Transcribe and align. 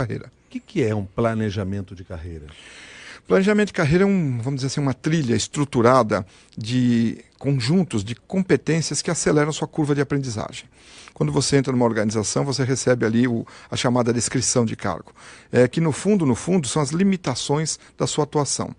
carreira. 0.00 0.32
O 0.46 0.50
que, 0.50 0.60
que 0.60 0.82
é 0.82 0.94
um 0.94 1.04
planejamento 1.04 1.94
de 1.94 2.04
carreira? 2.04 2.46
Planejamento 3.26 3.68
de 3.68 3.72
carreira 3.74 4.04
é 4.04 4.06
um, 4.06 4.38
vamos 4.38 4.56
dizer 4.56 4.66
assim, 4.66 4.80
uma 4.80 4.94
trilha 4.94 5.36
estruturada 5.36 6.26
de 6.56 7.24
conjuntos 7.38 8.02
de 8.02 8.14
competências 8.14 9.00
que 9.00 9.10
aceleram 9.10 9.52
sua 9.52 9.68
curva 9.68 9.94
de 9.94 10.00
aprendizagem. 10.00 10.64
Quando 11.14 11.30
você 11.30 11.56
entra 11.56 11.72
numa 11.72 11.84
organização, 11.84 12.44
você 12.44 12.64
recebe 12.64 13.04
ali 13.04 13.28
o, 13.28 13.46
a 13.70 13.76
chamada 13.76 14.12
descrição 14.12 14.64
de 14.64 14.74
cargo, 14.74 15.12
é, 15.52 15.68
que 15.68 15.80
no 15.80 15.92
fundo, 15.92 16.24
no 16.26 16.34
fundo, 16.34 16.66
são 16.66 16.80
as 16.82 16.90
limitações 16.90 17.78
da 17.96 18.06
sua 18.06 18.24
atuação. 18.24 18.74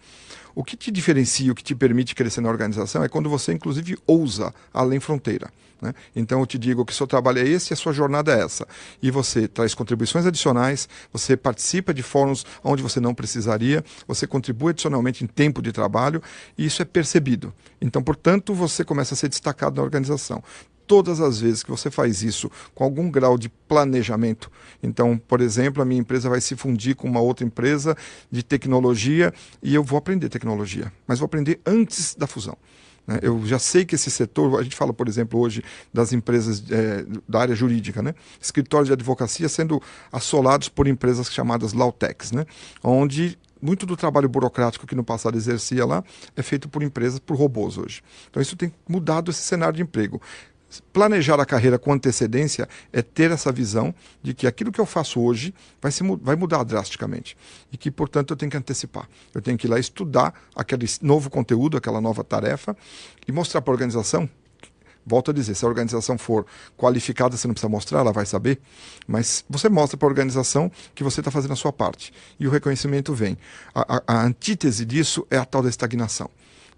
O 0.55 0.63
que 0.63 0.75
te 0.75 0.91
diferencia, 0.91 1.51
o 1.51 1.55
que 1.55 1.63
te 1.63 1.75
permite 1.75 2.15
crescer 2.15 2.41
na 2.41 2.49
organização 2.49 3.03
é 3.03 3.09
quando 3.09 3.29
você, 3.29 3.53
inclusive, 3.53 3.97
ousa 4.05 4.53
além 4.73 4.99
fronteira. 4.99 5.49
Né? 5.81 5.93
Então, 6.15 6.39
eu 6.39 6.45
te 6.45 6.59
digo 6.59 6.85
que 6.85 6.93
o 6.93 6.95
seu 6.95 7.07
trabalho 7.07 7.39
é 7.39 7.47
esse 7.47 7.71
e 7.71 7.73
a 7.73 7.77
sua 7.77 7.91
jornada 7.91 8.33
é 8.33 8.43
essa. 8.43 8.67
E 9.01 9.09
você 9.09 9.47
traz 9.47 9.73
contribuições 9.73 10.25
adicionais, 10.25 10.87
você 11.11 11.35
participa 11.35 11.93
de 11.93 12.03
fóruns 12.03 12.45
onde 12.63 12.83
você 12.83 12.99
não 12.99 13.15
precisaria, 13.15 13.83
você 14.07 14.27
contribui 14.27 14.69
adicionalmente 14.69 15.23
em 15.23 15.27
tempo 15.27 15.61
de 15.61 15.71
trabalho 15.71 16.21
e 16.57 16.65
isso 16.65 16.81
é 16.81 16.85
percebido. 16.85 17.51
Então, 17.81 18.03
portanto, 18.03 18.53
você 18.53 18.83
começa 18.83 19.15
a 19.15 19.17
ser 19.17 19.27
destacado 19.27 19.77
na 19.77 19.81
organização 19.81 20.43
todas 20.87 21.21
as 21.21 21.39
vezes 21.39 21.63
que 21.63 21.71
você 21.71 21.89
faz 21.89 22.21
isso 22.21 22.49
com 22.73 22.83
algum 22.83 23.09
grau 23.09 23.37
de 23.37 23.49
planejamento. 23.49 24.51
Então, 24.81 25.17
por 25.17 25.41
exemplo, 25.41 25.81
a 25.81 25.85
minha 25.85 26.01
empresa 26.01 26.29
vai 26.29 26.41
se 26.41 26.55
fundir 26.55 26.95
com 26.95 27.07
uma 27.07 27.19
outra 27.19 27.45
empresa 27.45 27.95
de 28.29 28.43
tecnologia 28.43 29.33
e 29.61 29.73
eu 29.73 29.83
vou 29.83 29.97
aprender 29.97 30.29
tecnologia, 30.29 30.91
mas 31.07 31.19
vou 31.19 31.25
aprender 31.25 31.59
antes 31.65 32.15
da 32.15 32.27
fusão. 32.27 32.57
Né? 33.05 33.19
Eu 33.21 33.45
já 33.45 33.59
sei 33.59 33.85
que 33.85 33.95
esse 33.95 34.11
setor, 34.11 34.59
a 34.59 34.63
gente 34.63 34.75
fala, 34.75 34.93
por 34.93 35.07
exemplo, 35.07 35.39
hoje 35.39 35.63
das 35.93 36.13
empresas 36.13 36.63
é, 36.69 37.05
da 37.27 37.39
área 37.39 37.55
jurídica, 37.55 38.01
né? 38.01 38.13
escritórios 38.39 38.87
de 38.87 38.93
advocacia 38.93 39.49
sendo 39.49 39.81
assolados 40.11 40.69
por 40.69 40.87
empresas 40.87 41.31
chamadas 41.31 41.73
Lawtechs, 41.73 42.31
né? 42.31 42.45
onde 42.83 43.37
muito 43.61 43.85
do 43.85 43.95
trabalho 43.95 44.27
burocrático 44.27 44.87
que 44.87 44.95
no 44.95 45.03
passado 45.03 45.37
exercia 45.37 45.85
lá 45.85 46.03
é 46.35 46.41
feito 46.41 46.67
por 46.67 46.81
empresas, 46.81 47.19
por 47.19 47.37
robôs 47.37 47.77
hoje. 47.77 48.01
Então 48.29 48.41
isso 48.41 48.55
tem 48.55 48.73
mudado 48.89 49.29
esse 49.29 49.41
cenário 49.41 49.75
de 49.75 49.83
emprego 49.83 50.19
planejar 50.93 51.39
a 51.39 51.45
carreira 51.45 51.77
com 51.77 51.91
antecedência 51.91 52.67
é 52.93 53.01
ter 53.01 53.31
essa 53.31 53.51
visão 53.51 53.93
de 54.21 54.33
que 54.33 54.47
aquilo 54.47 54.71
que 54.71 54.79
eu 54.79 54.85
faço 54.85 55.19
hoje 55.19 55.53
vai, 55.81 55.91
se, 55.91 56.03
vai 56.21 56.35
mudar 56.35 56.63
drasticamente 56.63 57.37
e 57.71 57.77
que, 57.77 57.91
portanto, 57.91 58.31
eu 58.31 58.37
tenho 58.37 58.51
que 58.51 58.57
antecipar. 58.57 59.07
Eu 59.33 59.41
tenho 59.41 59.57
que 59.57 59.67
ir 59.67 59.69
lá 59.69 59.79
estudar 59.79 60.33
aquele 60.55 60.85
novo 61.01 61.29
conteúdo, 61.29 61.77
aquela 61.77 61.99
nova 61.99 62.23
tarefa 62.23 62.75
e 63.27 63.31
mostrar 63.31 63.61
para 63.61 63.71
a 63.71 63.75
organização. 63.75 64.29
Volto 65.03 65.31
a 65.31 65.33
dizer, 65.33 65.55
se 65.55 65.65
a 65.65 65.67
organização 65.67 66.15
for 66.15 66.45
qualificada, 66.77 67.35
você 67.35 67.47
não 67.47 67.55
precisa 67.55 67.69
mostrar, 67.69 68.01
ela 68.01 68.13
vai 68.13 68.25
saber, 68.25 68.59
mas 69.07 69.43
você 69.49 69.67
mostra 69.67 69.97
para 69.97 70.07
a 70.07 70.09
organização 70.09 70.71
que 70.93 71.03
você 71.03 71.21
está 71.21 71.31
fazendo 71.31 71.53
a 71.53 71.55
sua 71.55 71.73
parte 71.73 72.13
e 72.39 72.47
o 72.47 72.51
reconhecimento 72.51 73.11
vem. 73.11 73.35
A, 73.73 73.97
a, 73.97 74.03
a 74.05 74.23
antítese 74.23 74.85
disso 74.85 75.25
é 75.31 75.37
a 75.37 75.45
tal 75.45 75.63
da 75.63 75.69
estagnação 75.69 76.29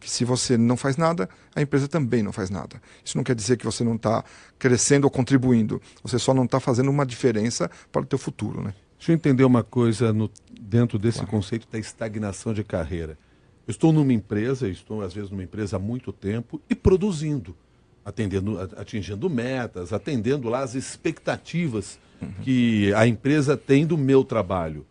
que 0.04 0.10
se 0.10 0.26
você 0.26 0.58
não 0.58 0.76
faz 0.76 0.98
nada, 0.98 1.30
a 1.56 1.62
empresa 1.62 1.88
também 1.88 2.22
não 2.22 2.34
faz 2.34 2.50
nada. 2.50 2.82
Isso 3.04 3.18
não 3.18 3.24
quer 3.24 3.36
dizer 3.36 3.58
que 3.58 3.66
você 3.66 3.84
não 3.84 3.96
está 3.96 4.24
crescendo 4.60 5.06
ou 5.06 5.10
contribuindo. 5.10 5.82
Você 6.04 6.20
só 6.20 6.34
não 6.34 6.44
está 6.44 6.60
fazendo 6.60 6.90
uma 6.92 7.06
diferença 7.06 7.72
para 7.92 8.02
o 8.02 8.06
teu 8.06 8.20
futuro. 8.20 8.62
Né? 8.62 8.74
Deixa 8.98 9.12
eu 9.12 9.16
entender 9.16 9.44
uma 9.44 9.64
coisa 9.64 10.12
no, 10.12 10.30
dentro 10.60 11.00
desse 11.00 11.20
claro. 11.20 11.32
conceito 11.32 11.68
da 11.72 11.80
estagnação 11.80 12.54
de 12.54 12.64
carreira. 12.64 13.18
Eu 13.66 13.72
estou 13.72 13.94
numa 13.94 14.12
empresa, 14.12 14.68
estou 14.68 15.02
às 15.02 15.14
vezes 15.14 15.30
numa 15.30 15.44
empresa 15.44 15.78
há 15.78 15.80
muito 15.80 16.12
tempo 16.12 16.62
e 16.70 16.76
produzindo, 16.76 17.56
atendendo, 18.04 18.60
atingindo 18.78 19.30
metas, 19.30 19.94
atendendo 19.94 20.50
lá 20.50 20.60
as 20.60 20.76
expectativas 20.76 21.98
uhum. 22.22 22.32
que 22.42 22.94
a 22.94 23.08
empresa 23.08 23.56
tem 23.56 23.86
do 23.86 23.98
meu 23.98 24.24
trabalho. 24.24 24.86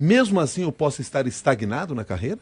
Mesmo 0.00 0.40
assim, 0.40 0.62
eu 0.62 0.72
posso 0.72 1.00
estar 1.00 1.26
estagnado 1.26 1.94
na 1.94 2.04
carreira? 2.04 2.40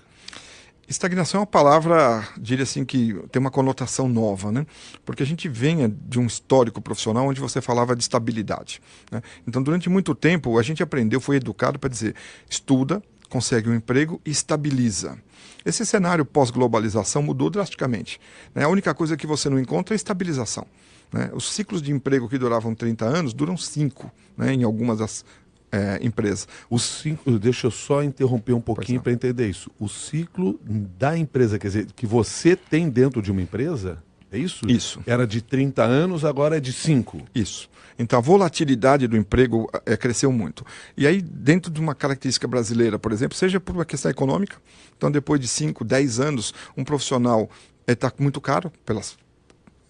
Estagnação 0.89 1.39
é 1.39 1.41
uma 1.41 1.47
palavra, 1.47 2.27
diria 2.39 2.63
assim, 2.63 2.85
que 2.85 3.13
tem 3.33 3.41
uma 3.41 3.51
conotação 3.51 4.09
nova, 4.09 4.53
né? 4.53 4.65
Porque 5.05 5.23
a 5.23 5.27
gente 5.27 5.49
vem 5.49 5.89
de 5.89 6.21
um 6.21 6.27
histórico 6.27 6.81
profissional 6.81 7.27
onde 7.27 7.41
você 7.41 7.61
falava 7.61 7.97
de 7.97 8.03
estabilidade. 8.03 8.81
Né? 9.11 9.21
Então, 9.49 9.61
durante 9.61 9.89
muito 9.89 10.15
tempo, 10.15 10.57
a 10.59 10.63
gente 10.63 10.85
aprendeu, 10.85 11.21
foi 11.21 11.37
educado 11.37 11.77
para 11.77 11.91
dizer: 11.91 12.15
estuda, 12.49 13.03
consegue 13.29 13.69
um 13.69 13.75
emprego 13.75 14.21
e 14.25 14.31
estabiliza. 14.31 15.19
Esse 15.65 15.85
cenário 15.85 16.25
pós-globalização 16.25 17.21
mudou 17.21 17.51
drasticamente. 17.51 18.21
Né? 18.55 18.63
A 18.63 18.69
única 18.69 18.95
coisa 18.95 19.17
que 19.17 19.27
você 19.27 19.51
não 19.51 19.59
encontra 19.59 19.95
é 19.95 19.97
estabilização. 19.97 20.67
Né? 21.13 21.31
Os 21.33 21.53
ciclos 21.53 21.83
de 21.83 21.91
emprego 21.91 22.29
que 22.29 22.39
duravam 22.39 22.75
30 22.75 23.05
anos 23.05 23.35
duram 23.35 23.57
5 23.57 24.11
né? 24.37 24.53
em 24.55 24.63
algumas 24.63 24.99
das 24.99 25.25
é, 25.71 25.99
empresa. 26.03 26.47
O 26.71 26.79
ciclo, 26.79 27.39
deixa 27.39 27.67
eu 27.67 27.71
só 27.71 28.03
interromper 28.03 28.53
um 28.53 28.61
pouquinho 28.61 29.01
para 29.01 29.13
entender 29.13 29.49
isso. 29.49 29.71
O 29.79 29.89
ciclo 29.89 30.59
da 30.99 31.17
empresa, 31.17 31.59
quer 31.59 31.69
dizer, 31.69 31.87
que 31.95 32.07
você 32.07 32.57
tem 32.57 32.89
dentro 32.89 33.21
de 33.21 33.31
uma 33.31 33.43
empresa, 33.43 34.03
é 34.31 34.39
isso? 34.39 34.69
Isso. 34.69 35.01
Era 35.07 35.27
de 35.27 35.41
30 35.41 35.83
anos, 35.83 36.25
agora 36.25 36.57
é 36.57 36.61
de 36.61 36.73
5. 36.73 37.23
Isso. 37.35 37.69
Então 37.99 38.19
a 38.19 38.23
volatilidade 38.23 39.07
do 39.07 39.17
emprego 39.17 39.71
é, 39.87 39.97
cresceu 39.97 40.31
muito. 40.31 40.65
E 40.97 41.07
aí, 41.07 41.23
dentro 41.23 41.71
de 41.71 41.81
uma 41.81 41.95
característica 41.95 42.47
brasileira, 42.47 42.99
por 42.99 43.13
exemplo, 43.13 43.37
seja 43.37 43.59
por 43.59 43.75
uma 43.75 43.85
questão 43.85 44.11
econômica, 44.11 44.57
então 44.97 45.11
depois 45.11 45.41
de 45.41 45.49
5, 45.49 45.85
10 45.85 46.21
anos, 46.21 46.55
um 46.77 46.85
profissional 46.85 47.49
está 47.87 48.09
é, 48.09 48.23
muito 48.23 48.41
caro 48.41 48.71
pelas 48.85 49.17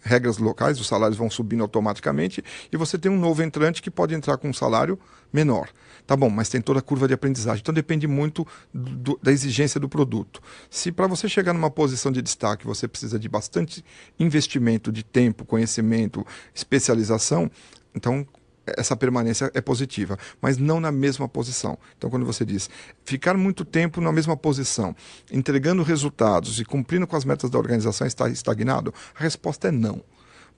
regras 0.07 0.39
locais, 0.39 0.81
os 0.81 0.87
salários 0.87 1.19
vão 1.19 1.29
subindo 1.29 1.63
automaticamente 1.63 2.43
e 2.73 2.77
você 2.77 2.97
tem 2.97 3.11
um 3.11 3.19
novo 3.19 3.43
entrante 3.43 3.83
que 3.83 3.91
pode 3.91 4.15
entrar 4.15 4.37
com 4.37 4.49
um 4.49 4.53
salário 4.53 4.99
menor. 5.33 5.69
Tá 6.07 6.17
bom, 6.17 6.31
mas 6.31 6.49
tem 6.49 6.61
toda 6.61 6.79
a 6.79 6.83
curva 6.83 7.09
de 7.09 7.15
aprendizagem. 7.15 7.61
Então 7.61 7.75
depende 7.75 8.07
muito 8.07 8.47
do, 8.73 9.19
da 9.21 9.33
exigência 9.33 9.81
do 9.81 9.89
produto. 9.89 10.41
Se 10.71 10.93
para 10.93 11.09
você 11.09 11.29
chegar 11.29 11.53
numa 11.53 11.71
posição 11.71 12.13
de 12.13 12.23
destaque 12.23 12.65
você 12.67 12.87
precisa 12.87 13.19
de 13.19 13.29
bastante 13.29 13.85
investimento 14.19 14.93
de 14.93 15.03
tempo, 15.03 15.45
conhecimento, 15.45 16.25
especialização, 16.55 17.51
então 17.95 18.27
essa 18.67 18.97
permanência 18.97 19.51
é 19.55 19.61
positiva, 19.61 20.19
mas 20.41 20.59
não 20.59 20.81
na 20.81 20.91
mesma 20.91 21.29
posição. 21.29 21.79
Então, 21.97 22.11
quando 22.11 22.27
você 22.27 22.45
diz 22.45 22.69
ficar 23.05 23.37
muito 23.37 23.65
tempo 23.65 24.01
na 24.01 24.11
mesma 24.11 24.37
posição, 24.37 24.95
entregando 25.31 25.83
resultados 25.83 26.59
e 26.59 26.65
cumprindo 26.65 27.07
com 27.07 27.17
as 27.17 27.25
metas 27.25 27.51
da 27.51 27.59
organização 27.59 28.07
está 28.07 28.29
estagnado, 28.29 28.93
a 29.15 29.23
resposta 29.23 29.69
é 29.69 29.71
não. 29.71 30.03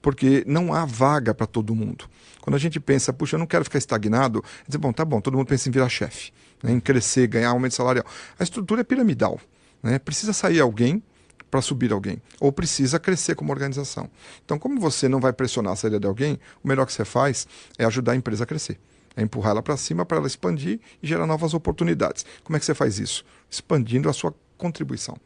Porque 0.01 0.43
não 0.47 0.73
há 0.73 0.85
vaga 0.85 1.33
para 1.33 1.45
todo 1.45 1.75
mundo. 1.75 2.05
Quando 2.41 2.55
a 2.55 2.59
gente 2.59 2.79
pensa, 2.79 3.11
puxa, 3.11 3.35
eu 3.35 3.39
não 3.39 3.45
quero 3.45 3.65
ficar 3.65 3.77
estagnado, 3.77 4.43
dizer, 4.65 4.77
bom, 4.77 4.93
tá 4.93 5.03
bom, 5.03 5.19
todo 5.19 5.37
mundo 5.37 5.47
pensa 5.47 5.67
em 5.67 5.71
virar 5.71 5.89
chefe, 5.89 6.31
né, 6.63 6.71
em 6.71 6.79
crescer, 6.79 7.27
ganhar 7.27 7.49
aumento 7.49 7.75
salarial. 7.75 8.05
A 8.39 8.43
estrutura 8.43 8.81
é 8.81 8.83
piramidal. 8.83 9.39
Né? 9.83 9.99
Precisa 9.99 10.33
sair 10.33 10.59
alguém 10.59 11.03
para 11.49 11.61
subir 11.61 11.91
alguém, 11.91 12.21
ou 12.39 12.51
precisa 12.51 12.99
crescer 12.99 13.35
como 13.35 13.51
organização. 13.51 14.09
Então, 14.45 14.59
como 14.59 14.79
você 14.79 15.07
não 15.07 15.19
vai 15.19 15.33
pressionar 15.33 15.73
a 15.73 15.75
saída 15.75 15.99
de 15.99 16.07
alguém, 16.07 16.39
o 16.63 16.67
melhor 16.67 16.85
que 16.85 16.93
você 16.93 17.05
faz 17.05 17.47
é 17.77 17.85
ajudar 17.85 18.13
a 18.13 18.15
empresa 18.15 18.43
a 18.43 18.47
crescer. 18.47 18.79
É 19.15 19.21
empurrar 19.21 19.51
ela 19.51 19.61
para 19.61 19.75
cima 19.75 20.05
para 20.05 20.17
ela 20.17 20.27
expandir 20.27 20.79
e 21.01 21.07
gerar 21.07 21.25
novas 21.25 21.53
oportunidades. 21.53 22.25
Como 22.43 22.55
é 22.55 22.59
que 22.59 22.65
você 22.65 22.73
faz 22.73 22.99
isso? 22.99 23.25
Expandindo 23.49 24.09
a 24.09 24.13
sua 24.13 24.33
contribuição. 24.57 25.17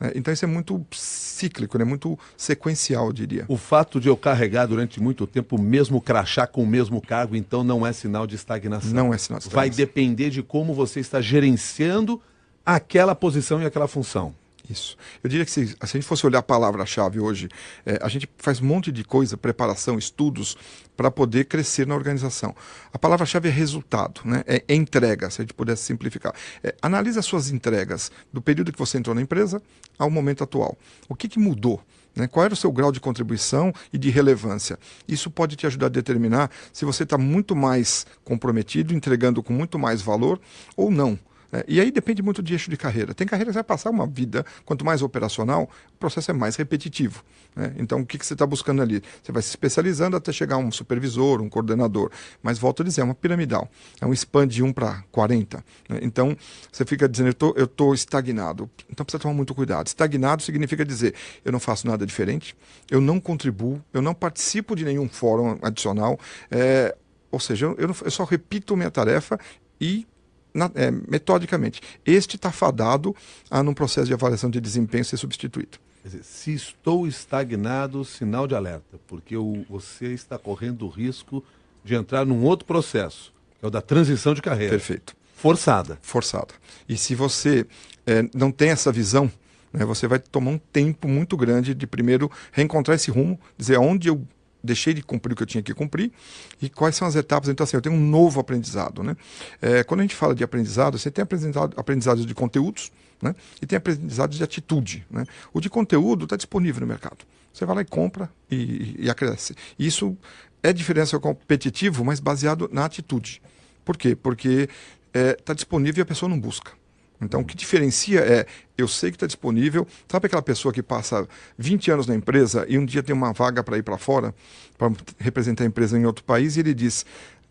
É, 0.00 0.12
então 0.14 0.32
isso 0.32 0.44
é 0.44 0.48
muito 0.48 0.84
cíclico, 0.92 1.76
né? 1.76 1.84
muito 1.84 2.18
sequencial, 2.36 3.06
eu 3.06 3.12
diria. 3.12 3.44
O 3.48 3.56
fato 3.56 4.00
de 4.00 4.08
eu 4.08 4.16
carregar 4.16 4.66
durante 4.66 5.00
muito 5.00 5.26
tempo 5.26 5.56
o 5.56 5.60
mesmo 5.60 6.00
crachá 6.00 6.46
com 6.46 6.62
o 6.62 6.66
mesmo 6.66 7.02
cargo, 7.02 7.36
então 7.36 7.62
não 7.62 7.86
é 7.86 7.92
sinal 7.92 8.26
de 8.26 8.34
estagnação. 8.34 8.92
Não 8.92 9.12
é 9.12 9.18
sinal 9.18 9.38
de 9.38 9.46
estagnação. 9.46 9.50
Vai 9.50 9.68
depender 9.68 10.30
de 10.30 10.42
como 10.42 10.72
você 10.72 11.00
está 11.00 11.20
gerenciando 11.20 12.20
aquela 12.64 13.14
posição 13.14 13.60
e 13.60 13.66
aquela 13.66 13.86
função. 13.86 14.34
Isso. 14.70 14.96
Eu 15.22 15.28
diria 15.28 15.44
que 15.44 15.50
se, 15.50 15.66
se 15.66 15.76
a 15.80 15.86
gente 15.86 16.06
fosse 16.06 16.24
olhar 16.24 16.38
a 16.38 16.42
palavra-chave 16.42 17.18
hoje, 17.18 17.48
é, 17.84 17.98
a 18.00 18.08
gente 18.08 18.30
faz 18.38 18.60
um 18.60 18.66
monte 18.66 18.92
de 18.92 19.02
coisa, 19.02 19.36
preparação, 19.36 19.98
estudos, 19.98 20.56
para 20.96 21.10
poder 21.10 21.46
crescer 21.46 21.86
na 21.86 21.94
organização. 21.94 22.54
A 22.92 22.98
palavra-chave 22.98 23.48
é 23.48 23.50
resultado, 23.50 24.20
né? 24.24 24.44
é, 24.46 24.62
entrega, 24.72 25.28
se 25.28 25.40
a 25.40 25.42
gente 25.42 25.54
pudesse 25.54 25.82
simplificar. 25.82 26.32
É, 26.62 26.74
analise 26.80 27.18
as 27.18 27.24
suas 27.24 27.50
entregas 27.50 28.12
do 28.32 28.40
período 28.40 28.70
que 28.70 28.78
você 28.78 28.96
entrou 28.96 29.14
na 29.14 29.22
empresa 29.22 29.60
ao 29.98 30.08
momento 30.08 30.44
atual. 30.44 30.78
O 31.08 31.16
que, 31.16 31.28
que 31.28 31.38
mudou? 31.38 31.82
Né? 32.14 32.28
Qual 32.28 32.44
era 32.44 32.54
o 32.54 32.56
seu 32.56 32.70
grau 32.70 32.92
de 32.92 33.00
contribuição 33.00 33.72
e 33.92 33.98
de 33.98 34.10
relevância? 34.10 34.78
Isso 35.08 35.30
pode 35.30 35.56
te 35.56 35.66
ajudar 35.66 35.86
a 35.86 35.90
determinar 35.90 36.50
se 36.72 36.84
você 36.84 37.02
está 37.02 37.18
muito 37.18 37.56
mais 37.56 38.06
comprometido, 38.22 38.94
entregando 38.94 39.42
com 39.42 39.52
muito 39.52 39.78
mais 39.78 40.00
valor 40.00 40.40
ou 40.76 40.90
não. 40.90 41.18
É, 41.52 41.64
e 41.66 41.80
aí 41.80 41.90
depende 41.90 42.22
muito 42.22 42.42
de 42.42 42.54
eixo 42.54 42.70
de 42.70 42.76
carreira. 42.76 43.14
Tem 43.14 43.26
carreira 43.26 43.50
que 43.50 43.54
vai 43.54 43.64
passar 43.64 43.90
uma 43.90 44.06
vida, 44.06 44.44
quanto 44.64 44.84
mais 44.84 45.02
operacional, 45.02 45.68
o 45.92 45.98
processo 45.98 46.30
é 46.30 46.34
mais 46.34 46.56
repetitivo. 46.56 47.24
Né? 47.54 47.74
Então, 47.78 48.00
o 48.00 48.06
que, 48.06 48.18
que 48.18 48.26
você 48.26 48.34
está 48.34 48.46
buscando 48.46 48.82
ali? 48.82 49.02
Você 49.22 49.32
vai 49.32 49.42
se 49.42 49.48
especializando 49.48 50.16
até 50.16 50.32
chegar 50.32 50.56
a 50.56 50.58
um 50.58 50.70
supervisor, 50.70 51.40
um 51.40 51.48
coordenador. 51.48 52.10
Mas, 52.42 52.58
volto 52.58 52.82
a 52.82 52.84
dizer, 52.84 53.00
é 53.00 53.04
uma 53.04 53.14
piramidal. 53.14 53.68
É 54.00 54.06
um 54.06 54.12
span 54.12 54.46
de 54.46 54.62
1 54.62 54.72
para 54.72 55.02
40. 55.10 55.64
Né? 55.88 55.98
Então, 56.02 56.36
você 56.70 56.84
fica 56.84 57.08
dizendo, 57.08 57.34
eu 57.56 57.64
estou 57.64 57.94
estagnado. 57.94 58.70
Então, 58.88 59.04
precisa 59.04 59.20
tomar 59.20 59.34
muito 59.34 59.54
cuidado. 59.54 59.86
Estagnado 59.86 60.42
significa 60.42 60.84
dizer, 60.84 61.14
eu 61.44 61.52
não 61.52 61.60
faço 61.60 61.86
nada 61.86 62.06
diferente, 62.06 62.56
eu 62.90 63.00
não 63.00 63.20
contribuo, 63.20 63.82
eu 63.92 64.02
não 64.02 64.14
participo 64.14 64.76
de 64.76 64.84
nenhum 64.84 65.08
fórum 65.08 65.58
adicional. 65.62 66.18
É, 66.50 66.96
ou 67.30 67.38
seja, 67.38 67.66
eu, 67.66 67.76
eu, 67.78 68.10
só 68.10 68.24
repito 68.24 68.76
minha 68.76 68.90
tarefa 68.90 69.38
e 69.80 70.06
na, 70.52 70.70
é, 70.74 70.90
metodicamente. 70.90 71.80
Este 72.04 72.36
está 72.36 72.50
fadado 72.50 73.14
a, 73.50 73.62
num 73.62 73.74
processo 73.74 74.06
de 74.06 74.14
avaliação 74.14 74.50
de 74.50 74.60
desempenho, 74.60 75.04
ser 75.04 75.16
substituído. 75.16 75.78
Dizer, 76.04 76.24
se 76.24 76.52
estou 76.52 77.06
estagnado, 77.06 78.04
sinal 78.04 78.46
de 78.46 78.54
alerta, 78.54 78.98
porque 79.06 79.36
o, 79.36 79.64
você 79.68 80.12
está 80.12 80.38
correndo 80.38 80.86
o 80.86 80.88
risco 80.88 81.44
de 81.84 81.94
entrar 81.94 82.24
num 82.24 82.42
outro 82.42 82.66
processo, 82.66 83.32
que 83.58 83.64
é 83.64 83.68
o 83.68 83.70
da 83.70 83.82
transição 83.82 84.32
de 84.34 84.40
carreira. 84.40 84.72
Perfeito. 84.72 85.14
Forçada. 85.34 85.98
Forçada. 86.02 86.54
E 86.88 86.96
se 86.96 87.14
você 87.14 87.66
é, 88.06 88.28
não 88.34 88.50
tem 88.50 88.70
essa 88.70 88.92
visão, 88.92 89.30
né, 89.72 89.84
você 89.84 90.06
vai 90.06 90.18
tomar 90.18 90.50
um 90.50 90.58
tempo 90.58 91.08
muito 91.08 91.36
grande 91.36 91.74
de 91.74 91.86
primeiro 91.86 92.30
reencontrar 92.52 92.94
esse 92.96 93.10
rumo, 93.10 93.38
dizer 93.56 93.78
onde 93.78 94.08
eu 94.08 94.26
deixei 94.62 94.94
de 94.94 95.02
cumprir 95.02 95.32
o 95.32 95.36
que 95.36 95.42
eu 95.42 95.46
tinha 95.46 95.62
que 95.62 95.74
cumprir 95.74 96.12
e 96.60 96.68
quais 96.68 96.96
são 96.96 97.06
as 97.06 97.16
etapas. 97.16 97.48
Então, 97.48 97.64
assim, 97.64 97.76
eu 97.76 97.80
tenho 97.80 97.94
um 97.94 98.00
novo 98.00 98.40
aprendizado. 98.40 99.02
Né? 99.02 99.16
É, 99.60 99.84
quando 99.84 100.00
a 100.00 100.02
gente 100.02 100.14
fala 100.14 100.34
de 100.34 100.44
aprendizado, 100.44 100.98
você 100.98 101.10
tem 101.10 101.22
aprendizado, 101.22 101.74
aprendizados 101.76 102.26
de 102.26 102.34
conteúdos 102.34 102.92
né? 103.20 103.34
e 103.60 103.66
tem 103.66 103.76
aprendizados 103.76 104.36
de 104.36 104.44
atitude. 104.44 105.06
Né? 105.10 105.24
O 105.52 105.60
de 105.60 105.68
conteúdo 105.68 106.24
está 106.24 106.36
disponível 106.36 106.80
no 106.80 106.86
mercado. 106.86 107.18
Você 107.52 107.66
vai 107.66 107.76
lá 107.76 107.82
e 107.82 107.84
compra 107.84 108.30
e, 108.50 108.96
e 108.98 109.10
acresce. 109.10 109.54
Isso 109.78 110.16
é 110.62 110.72
diferença 110.72 111.18
competitivo, 111.18 112.04
mas 112.04 112.20
baseado 112.20 112.68
na 112.72 112.84
atitude. 112.84 113.42
Por 113.84 113.96
quê? 113.96 114.14
Porque 114.14 114.68
está 115.08 115.20
é, 115.20 115.32
tá 115.34 115.54
disponível 115.54 116.00
e 116.00 116.02
a 116.02 116.06
pessoa 116.06 116.28
não 116.28 116.38
busca. 116.38 116.72
Então, 117.20 117.40
o 117.40 117.44
que 117.44 117.54
diferencia 117.54 118.20
é, 118.20 118.46
eu 118.78 118.88
sei 118.88 119.10
que 119.10 119.16
está 119.16 119.26
disponível. 119.26 119.86
Sabe 120.08 120.26
aquela 120.26 120.42
pessoa 120.42 120.72
que 120.72 120.82
passa 120.82 121.28
20 121.58 121.90
anos 121.90 122.06
na 122.06 122.14
empresa 122.14 122.64
e 122.68 122.78
um 122.78 122.84
dia 122.84 123.02
tem 123.02 123.14
uma 123.14 123.32
vaga 123.32 123.62
para 123.62 123.76
ir 123.76 123.82
para 123.82 123.98
fora, 123.98 124.34
para 124.78 124.90
representar 125.18 125.64
a 125.64 125.66
empresa 125.66 125.98
em 125.98 126.06
outro 126.06 126.24
país, 126.24 126.56
e 126.56 126.60
ele 126.60 126.72
diz: 126.72 127.04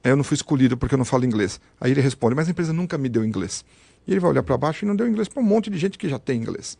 Eu 0.04 0.16
não 0.16 0.24
fui 0.24 0.36
escolhido 0.36 0.76
porque 0.76 0.96
eu 0.96 0.98
não 0.98 1.06
falo 1.06 1.26
inglês. 1.26 1.62
Aí 1.80 1.92
ele 1.92 2.02
responde: 2.02 2.36
Mas 2.36 2.48
a 2.48 2.52
empresa 2.52 2.74
nunca 2.74 2.98
me 2.98 3.10
deu 3.10 3.24
inglês. 3.24 3.64
E 4.08 4.12
ele 4.12 4.20
vai 4.20 4.32
olhar 4.32 4.44
para 4.44 4.58
baixo 4.58 4.86
e 4.86 4.88
não 4.88 4.96
deu 4.96 5.08
inglês 5.08 5.28
para 5.28 5.42
um 5.42 5.46
monte 5.46 5.70
de 5.70 5.78
gente 5.78 5.98
que 5.98 6.10
já 6.10 6.18
tem 6.18 6.42
inglês. 6.42 6.78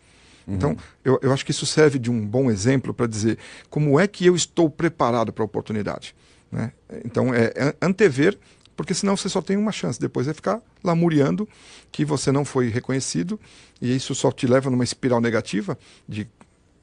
Uhum. 0.48 0.56
Então, 0.56 0.78
eu, 1.06 1.20
eu 1.22 1.32
acho 1.32 1.46
que 1.46 1.52
isso 1.52 1.66
serve 1.66 2.00
de 2.00 2.10
um 2.10 2.26
bom 2.26 2.50
exemplo 2.50 2.92
para 2.92 3.06
dizer 3.06 3.38
como 3.70 4.00
é 4.00 4.08
que 4.08 4.26
eu 4.26 4.36
estou 4.36 4.68
preparado 4.68 5.32
para 5.32 5.44
a 5.44 5.46
oportunidade. 5.46 6.16
Né? 6.52 6.72
Então, 7.06 7.32
é 7.34 7.76
antever 7.80 8.36
porque 8.80 8.94
senão 8.94 9.18
você 9.18 9.28
só 9.28 9.42
tem 9.42 9.58
uma 9.58 9.74
chance. 9.74 10.00
Depois 10.00 10.26
é 10.26 10.34
ficar 10.34 10.62
lamuriando 10.82 11.46
que 11.92 12.06
você 12.06 12.32
não 12.32 12.46
foi 12.46 12.70
reconhecido 12.70 13.38
e 13.82 13.94
isso 13.94 14.16
só 14.16 14.32
te 14.32 14.48
leva 14.48 14.70
numa 14.70 14.86
espiral 14.86 15.20
negativa 15.20 15.78
de 16.08 16.26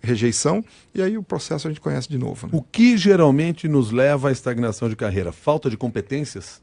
rejeição 0.03 0.63
e 0.95 1.01
aí 1.01 1.17
o 1.17 1.23
processo 1.23 1.67
a 1.67 1.71
gente 1.71 1.81
conhece 1.81 2.07
de 2.07 2.19
novo. 2.19 2.49
Né? 2.49 2.53
O 2.55 2.61
que 2.61 2.99
geralmente 2.99 3.67
nos 3.67 3.93
leva 3.93 4.29
à 4.29 4.33
estagnação 4.33 4.91
de 4.91 4.95
carreira? 4.95 5.33
Falta 5.33 5.71
de 5.71 5.77
competências? 5.79 6.61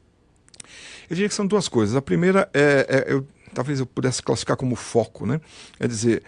Eu 1.10 1.16
diria 1.16 1.28
que 1.28 1.34
são 1.34 1.48
duas 1.48 1.66
coisas. 1.66 1.96
A 1.96 2.00
primeira 2.00 2.48
é, 2.54 2.86
é 2.88 3.12
eu, 3.12 3.26
talvez 3.52 3.80
eu 3.80 3.86
pudesse 3.86 4.22
classificar 4.22 4.56
como 4.56 4.76
foco, 4.76 5.26
né? 5.26 5.40
É 5.80 5.88
dizer, 5.88 6.22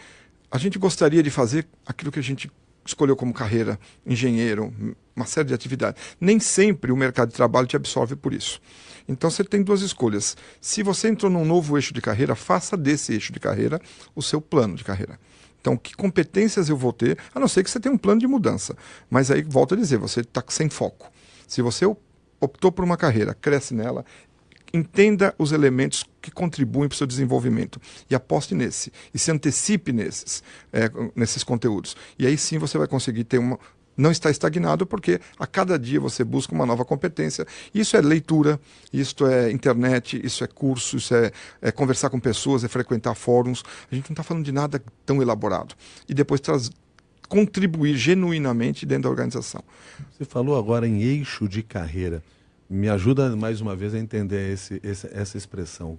a 0.50 0.58
gente 0.58 0.80
gostaria 0.80 1.22
de 1.22 1.30
fazer 1.30 1.64
aquilo 1.86 2.10
que 2.10 2.18
a 2.18 2.22
gente 2.24 2.50
escolheu 2.90 3.16
como 3.16 3.32
carreira, 3.32 3.78
engenheiro, 4.06 4.72
uma 5.14 5.26
série 5.26 5.48
de 5.48 5.54
atividades. 5.54 6.02
Nem 6.20 6.38
sempre 6.38 6.92
o 6.92 6.96
mercado 6.96 7.28
de 7.28 7.34
trabalho 7.34 7.66
te 7.66 7.76
absorve 7.76 8.16
por 8.16 8.32
isso. 8.32 8.60
Então 9.08 9.30
você 9.30 9.44
tem 9.44 9.62
duas 9.62 9.82
escolhas. 9.82 10.36
Se 10.60 10.82
você 10.82 11.08
entrou 11.08 11.30
num 11.30 11.44
novo 11.44 11.76
eixo 11.76 11.94
de 11.94 12.00
carreira, 12.00 12.34
faça 12.34 12.76
desse 12.76 13.12
eixo 13.12 13.32
de 13.32 13.40
carreira 13.40 13.80
o 14.14 14.22
seu 14.22 14.40
plano 14.40 14.74
de 14.74 14.84
carreira. 14.84 15.18
Então, 15.60 15.76
que 15.76 15.96
competências 15.96 16.68
eu 16.68 16.76
vou 16.76 16.92
ter, 16.92 17.18
a 17.34 17.40
não 17.40 17.48
ser 17.48 17.64
que 17.64 17.70
você 17.70 17.80
tenha 17.80 17.92
um 17.92 17.98
plano 17.98 18.20
de 18.20 18.26
mudança. 18.28 18.76
Mas 19.10 19.32
aí, 19.32 19.42
volto 19.42 19.74
a 19.74 19.76
dizer, 19.76 19.98
você 19.98 20.20
está 20.20 20.40
sem 20.48 20.68
foco. 20.68 21.10
Se 21.48 21.60
você 21.60 21.84
optou 22.40 22.70
por 22.70 22.84
uma 22.84 22.96
carreira, 22.96 23.34
cresce 23.34 23.74
nela, 23.74 24.04
entenda 24.76 25.34
os 25.38 25.52
elementos 25.52 26.04
que 26.20 26.30
contribuem 26.30 26.88
para 26.88 26.94
o 26.94 26.98
seu 26.98 27.06
desenvolvimento 27.06 27.80
e 28.10 28.14
aposte 28.14 28.54
nesse 28.54 28.92
e 29.12 29.18
se 29.18 29.30
antecipe 29.30 29.92
nesses, 29.92 30.42
é, 30.72 30.90
nesses 31.14 31.42
conteúdos. 31.42 31.96
E 32.18 32.26
aí 32.26 32.36
sim 32.36 32.58
você 32.58 32.76
vai 32.78 32.86
conseguir 32.86 33.24
ter 33.24 33.38
uma, 33.38 33.58
não 33.96 34.10
está 34.10 34.30
estagnado 34.30 34.86
porque 34.86 35.20
a 35.38 35.46
cada 35.46 35.78
dia 35.78 35.98
você 35.98 36.22
busca 36.22 36.54
uma 36.54 36.66
nova 36.66 36.84
competência. 36.84 37.46
Isso 37.74 37.96
é 37.96 38.00
leitura, 38.00 38.60
isso 38.92 39.26
é 39.26 39.50
internet, 39.50 40.20
isso 40.22 40.44
é 40.44 40.46
curso, 40.46 40.96
isso 40.96 41.14
é, 41.14 41.32
é 41.62 41.72
conversar 41.72 42.10
com 42.10 42.20
pessoas, 42.20 42.62
é 42.62 42.68
frequentar 42.68 43.14
fóruns. 43.14 43.62
A 43.90 43.94
gente 43.94 44.10
não 44.10 44.14
está 44.14 44.22
falando 44.22 44.44
de 44.44 44.52
nada 44.52 44.82
tão 45.06 45.22
elaborado. 45.22 45.74
E 46.08 46.12
depois 46.12 46.40
traz, 46.40 46.70
contribuir 47.28 47.96
genuinamente 47.96 48.84
dentro 48.84 49.04
da 49.04 49.10
organização. 49.10 49.62
Você 50.12 50.24
falou 50.24 50.58
agora 50.58 50.86
em 50.86 51.02
eixo 51.02 51.48
de 51.48 51.62
carreira. 51.62 52.22
Me 52.68 52.88
ajuda 52.88 53.34
mais 53.36 53.60
uma 53.60 53.76
vez 53.76 53.94
a 53.94 53.98
entender 53.98 54.52
esse, 54.52 54.80
esse, 54.82 55.08
essa 55.12 55.36
expressão 55.36 55.98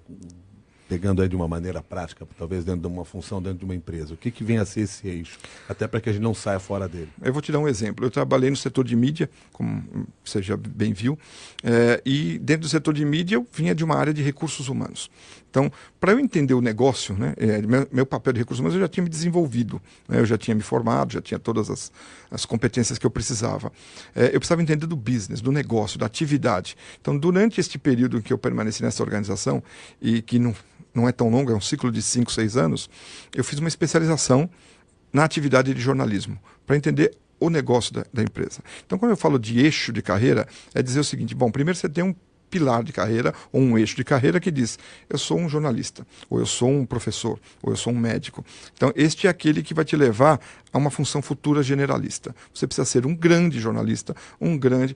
pegando 0.87 1.21
aí 1.21 1.27
de 1.27 1.35
uma 1.35 1.47
maneira 1.47 1.81
prática, 1.83 2.27
talvez 2.37 2.63
dentro 2.63 2.81
de 2.81 2.87
uma 2.87 3.03
função, 3.03 3.41
dentro 3.41 3.59
de 3.59 3.65
uma 3.65 3.75
empresa? 3.75 4.13
O 4.13 4.17
que, 4.17 4.31
que 4.31 4.43
vem 4.43 4.57
a 4.57 4.65
ser 4.65 4.81
esse 4.81 5.07
eixo? 5.07 5.37
Até 5.67 5.87
para 5.87 5.99
que 5.99 6.09
a 6.09 6.13
gente 6.13 6.21
não 6.21 6.33
saia 6.33 6.59
fora 6.59 6.87
dele. 6.87 7.09
Eu 7.21 7.33
vou 7.33 7.41
te 7.41 7.51
dar 7.51 7.59
um 7.59 7.67
exemplo. 7.67 8.05
Eu 8.05 8.09
trabalhei 8.09 8.49
no 8.49 8.55
setor 8.55 8.85
de 8.85 8.95
mídia, 8.95 9.29
como 9.51 10.07
você 10.23 10.41
já 10.41 10.55
bem 10.55 10.93
viu, 10.93 11.17
é, 11.63 12.01
e 12.05 12.39
dentro 12.39 12.61
do 12.61 12.69
setor 12.69 12.93
de 12.93 13.03
mídia 13.03 13.35
eu 13.35 13.45
vinha 13.51 13.75
de 13.75 13.83
uma 13.83 13.95
área 13.95 14.13
de 14.13 14.21
recursos 14.21 14.69
humanos. 14.69 15.09
Então, 15.49 15.71
para 15.99 16.11
eu 16.11 16.19
entender 16.19 16.53
o 16.53 16.61
negócio, 16.61 17.15
né, 17.15 17.33
é, 17.37 17.61
meu, 17.61 17.87
meu, 17.91 18.05
papel 18.05 18.33
de 18.33 18.39
recursos 18.39 18.59
humanos, 18.59 18.75
eu 18.75 18.81
já 18.81 18.87
tinha 18.87 19.03
me 19.03 19.09
desenvolvido, 19.09 19.81
né, 20.07 20.19
eu 20.19 20.25
já 20.25 20.37
tinha 20.37 20.53
me 20.53 20.61
formado, 20.61 21.13
já 21.13 21.21
tinha 21.21 21.39
todas 21.39 21.69
as, 21.69 21.91
as 22.29 22.45
competências 22.45 22.99
que 22.99 23.05
eu 23.05 23.09
precisava. 23.09 23.71
É, 24.15 24.27
eu 24.27 24.39
precisava 24.39 24.61
entender 24.61 24.85
do 24.85 24.95
business, 24.95 25.41
do 25.41 25.51
negócio, 25.51 25.97
da 25.97 26.05
atividade. 26.05 26.75
Então, 26.99 27.17
durante 27.17 27.59
este 27.59 27.79
período 27.79 28.17
em 28.17 28.21
que 28.21 28.31
eu 28.31 28.37
permaneci 28.37 28.83
nessa 28.83 29.01
organização, 29.01 29.63
e 30.01 30.21
que 30.21 30.37
não 30.37 30.55
não 30.97 31.07
é 31.07 31.11
tão 31.11 31.29
longo, 31.29 31.51
é 31.51 31.55
um 31.55 31.61
ciclo 31.61 31.91
de 31.91 32.01
5, 32.01 32.31
6 32.31 32.57
anos, 32.57 32.89
eu 33.35 33.43
fiz 33.43 33.59
uma 33.59 33.67
especialização 33.67 34.49
na 35.13 35.23
atividade 35.23 35.73
de 35.73 35.79
jornalismo, 35.79 36.39
para 36.65 36.75
entender 36.75 37.15
o 37.39 37.49
negócio 37.49 37.93
da, 37.93 38.05
da, 38.11 38.23
empresa. 38.23 38.61
Então, 38.85 38.97
quando 38.97 39.11
eu 39.11 39.17
falo 39.17 39.37
de 39.37 39.59
eixo 39.59 39.93
de 39.93 40.01
carreira, 40.01 40.47
é 40.73 40.81
dizer 40.81 40.99
o 40.99 41.03
seguinte: 41.03 41.35
bom, 41.35 41.51
primeiro 41.51 41.77
você 41.77 41.87
tem 41.87 42.03
um 42.03 42.15
pilar 42.49 42.83
de 42.83 42.91
carreira 42.91 43.33
ou 43.51 43.61
um 43.61 43.77
eixo 43.77 43.95
de 43.95 44.03
carreira 44.03 44.39
que 44.39 44.51
diz: 44.51 44.77
eu 45.09 45.17
sou 45.17 45.39
um 45.39 45.49
jornalista, 45.49 46.05
ou 46.29 46.39
eu 46.39 46.45
sou 46.45 46.69
um 46.69 46.85
professor, 46.85 47.39
ou 47.61 47.71
eu 47.71 47.77
sou 47.77 47.93
um 47.93 47.97
médico. 47.97 48.45
Então, 48.73 48.91
este 48.95 49.27
é 49.27 49.29
aquele 49.29 49.61
que 49.61 49.73
vai 49.73 49.85
te 49.85 49.95
levar 49.95 50.39
a 50.71 50.77
uma 50.77 50.89
função 50.89 51.21
futura 51.21 51.63
generalista. 51.63 52.35
Você 52.53 52.67
precisa 52.67 52.85
ser 52.85 53.05
um 53.05 53.15
grande 53.15 53.59
jornalista, 53.59 54.15
um 54.39 54.57
grande 54.57 54.95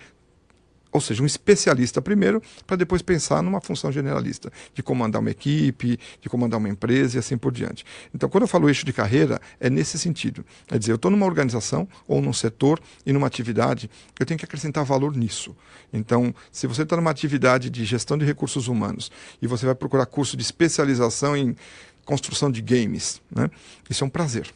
ou 0.91 0.99
seja, 0.99 1.23
um 1.23 1.25
especialista 1.25 2.01
primeiro, 2.01 2.41
para 2.67 2.75
depois 2.75 3.01
pensar 3.01 3.41
numa 3.41 3.61
função 3.61 3.91
generalista, 3.91 4.51
de 4.73 4.83
comandar 4.83 5.21
uma 5.21 5.31
equipe, 5.31 5.97
de 6.21 6.29
comandar 6.29 6.59
uma 6.59 6.67
empresa 6.67 7.17
e 7.17 7.19
assim 7.19 7.37
por 7.37 7.51
diante. 7.51 7.85
Então, 8.13 8.29
quando 8.29 8.43
eu 8.43 8.47
falo 8.47 8.67
eixo 8.67 8.85
de 8.85 8.91
carreira, 8.91 9.39
é 9.59 9.69
nesse 9.69 9.97
sentido. 9.97 10.45
É 10.69 10.77
dizer, 10.77 10.91
eu 10.91 10.97
estou 10.97 11.09
numa 11.09 11.25
organização 11.25 11.87
ou 12.07 12.21
num 12.21 12.33
setor 12.33 12.79
e 13.05 13.13
numa 13.13 13.27
atividade, 13.27 13.89
eu 14.19 14.25
tenho 14.25 14.37
que 14.37 14.45
acrescentar 14.45 14.83
valor 14.83 15.15
nisso. 15.15 15.55
Então, 15.93 16.33
se 16.51 16.67
você 16.67 16.83
está 16.83 16.95
numa 16.95 17.11
atividade 17.11 17.69
de 17.69 17.85
gestão 17.85 18.17
de 18.17 18.25
recursos 18.25 18.67
humanos 18.67 19.11
e 19.41 19.47
você 19.47 19.65
vai 19.65 19.75
procurar 19.75 20.05
curso 20.05 20.35
de 20.35 20.43
especialização 20.43 21.35
em 21.37 21.55
construção 22.03 22.51
de 22.51 22.61
games, 22.61 23.21
né? 23.33 23.49
isso 23.89 24.03
é 24.03 24.07
um 24.07 24.09
prazer, 24.09 24.51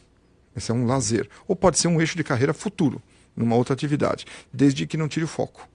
isso 0.54 0.70
é 0.70 0.74
um 0.74 0.84
lazer. 0.86 1.28
Ou 1.48 1.56
pode 1.56 1.78
ser 1.78 1.88
um 1.88 2.00
eixo 2.00 2.16
de 2.16 2.24
carreira 2.24 2.52
futuro, 2.52 3.00
numa 3.34 3.56
outra 3.56 3.72
atividade, 3.72 4.26
desde 4.52 4.86
que 4.86 4.96
não 4.96 5.08
tire 5.08 5.24
o 5.24 5.28
foco. 5.28 5.66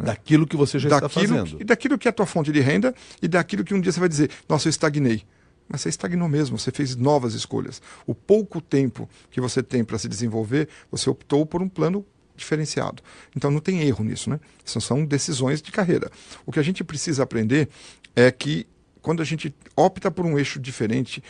Né? 0.00 0.06
Daquilo 0.06 0.46
que 0.46 0.56
você 0.56 0.78
já 0.78 0.88
daquilo 0.88 1.06
está 1.06 1.20
fazendo. 1.20 1.56
Que, 1.58 1.64
daquilo 1.64 1.98
que 1.98 2.08
é 2.08 2.10
a 2.10 2.12
tua 2.12 2.26
fonte 2.26 2.50
de 2.50 2.60
renda 2.60 2.94
e 3.22 3.28
daquilo 3.28 3.64
que 3.64 3.74
um 3.74 3.80
dia 3.80 3.92
você 3.92 4.00
vai 4.00 4.08
dizer, 4.08 4.30
nossa, 4.48 4.68
eu 4.68 4.70
estagnei. 4.70 5.22
Mas 5.68 5.82
você 5.82 5.88
estagnou 5.88 6.28
mesmo, 6.28 6.58
você 6.58 6.72
fez 6.72 6.96
novas 6.96 7.34
escolhas. 7.34 7.80
O 8.04 8.14
pouco 8.14 8.60
tempo 8.60 9.08
que 9.30 9.40
você 9.40 9.62
tem 9.62 9.84
para 9.84 9.98
se 9.98 10.08
desenvolver, 10.08 10.68
você 10.90 11.08
optou 11.08 11.46
por 11.46 11.62
um 11.62 11.68
plano 11.68 12.04
diferenciado. 12.36 13.02
Então 13.36 13.50
não 13.50 13.60
tem 13.60 13.82
erro 13.82 14.02
nisso, 14.02 14.30
né? 14.30 14.40
São, 14.64 14.80
são 14.80 15.04
decisões 15.04 15.62
de 15.62 15.70
carreira. 15.70 16.10
O 16.44 16.50
que 16.50 16.58
a 16.58 16.62
gente 16.62 16.82
precisa 16.82 17.22
aprender 17.22 17.68
é 18.16 18.30
que 18.32 18.66
quando 19.00 19.22
a 19.22 19.24
gente 19.24 19.54
opta 19.76 20.10
por 20.10 20.26
um 20.26 20.38
eixo 20.38 20.58
diferente, 20.58 21.22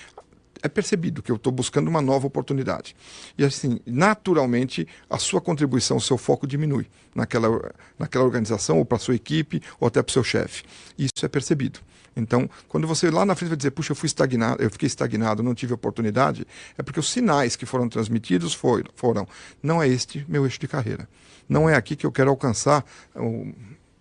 é 0.62 0.68
percebido 0.68 1.22
que 1.22 1.30
eu 1.30 1.36
estou 1.36 1.52
buscando 1.52 1.88
uma 1.88 2.00
nova 2.00 2.26
oportunidade. 2.26 2.94
E 3.36 3.44
assim, 3.44 3.80
naturalmente, 3.86 4.86
a 5.08 5.18
sua 5.18 5.40
contribuição, 5.40 5.96
o 5.96 6.00
seu 6.00 6.18
foco 6.18 6.46
diminui 6.46 6.86
naquela, 7.14 7.72
naquela 7.98 8.24
organização, 8.24 8.78
ou 8.78 8.84
para 8.84 8.96
a 8.96 9.00
sua 9.00 9.14
equipe, 9.14 9.62
ou 9.78 9.88
até 9.88 10.02
para 10.02 10.10
o 10.10 10.12
seu 10.12 10.24
chefe. 10.24 10.64
Isso 10.98 11.24
é 11.24 11.28
percebido. 11.28 11.80
Então, 12.16 12.48
quando 12.68 12.86
você 12.86 13.10
lá 13.10 13.24
na 13.24 13.34
frente 13.34 13.50
vai 13.50 13.56
dizer, 13.56 13.70
puxa, 13.70 13.92
eu 13.92 13.96
fui 13.96 14.06
estagnado, 14.06 14.62
eu 14.62 14.70
fiquei 14.70 14.86
estagnado, 14.86 15.42
não 15.42 15.54
tive 15.54 15.72
oportunidade, 15.72 16.46
é 16.76 16.82
porque 16.82 17.00
os 17.00 17.08
sinais 17.08 17.56
que 17.56 17.64
foram 17.64 17.88
transmitidos 17.88 18.52
foram, 18.52 18.90
foram 18.94 19.28
não 19.62 19.82
é 19.82 19.88
este 19.88 20.24
meu 20.28 20.44
eixo 20.44 20.58
de 20.58 20.68
carreira. 20.68 21.08
Não 21.48 21.68
é 21.68 21.74
aqui 21.74 21.96
que 21.96 22.06
eu 22.06 22.12
quero 22.12 22.30
alcançar 22.30 22.84
o, 23.14 23.52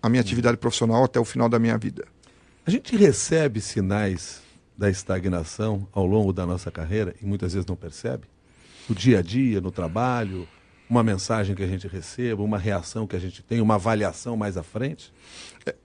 a 0.01 0.10
minha 0.10 0.22
atividade 0.22 0.58
profissional 0.58 1.04
até 1.04 1.20
o 1.20 1.25
final 1.25 1.48
da 1.48 1.60
minha 1.60 1.78
vida. 1.78 2.06
A 2.66 2.72
gente 2.72 2.96
recebe 2.96 3.62
sinais 3.62 4.42
da 4.80 4.90
estagnação 4.90 5.86
ao 5.92 6.06
longo 6.06 6.32
da 6.32 6.46
nossa 6.46 6.72
carreira 6.72 7.14
e 7.22 7.26
muitas 7.26 7.52
vezes 7.54 7.68
não 7.68 7.76
percebe? 7.76 8.24
No 8.88 8.96
dia 8.96 9.20
a 9.20 9.22
dia, 9.22 9.60
no 9.60 9.72
trabalho, 9.72 10.48
uma 10.90 11.04
mensagem 11.04 11.54
que 11.54 11.62
a 11.62 11.68
gente 11.68 11.86
receba, 11.86 12.42
uma 12.42 12.58
reação 12.58 13.06
que 13.06 13.14
a 13.14 13.20
gente 13.20 13.44
tem, 13.44 13.60
uma 13.60 13.76
avaliação 13.76 14.38
mais 14.38 14.56
à 14.56 14.64
frente? 14.64 15.14
É, 15.66 15.76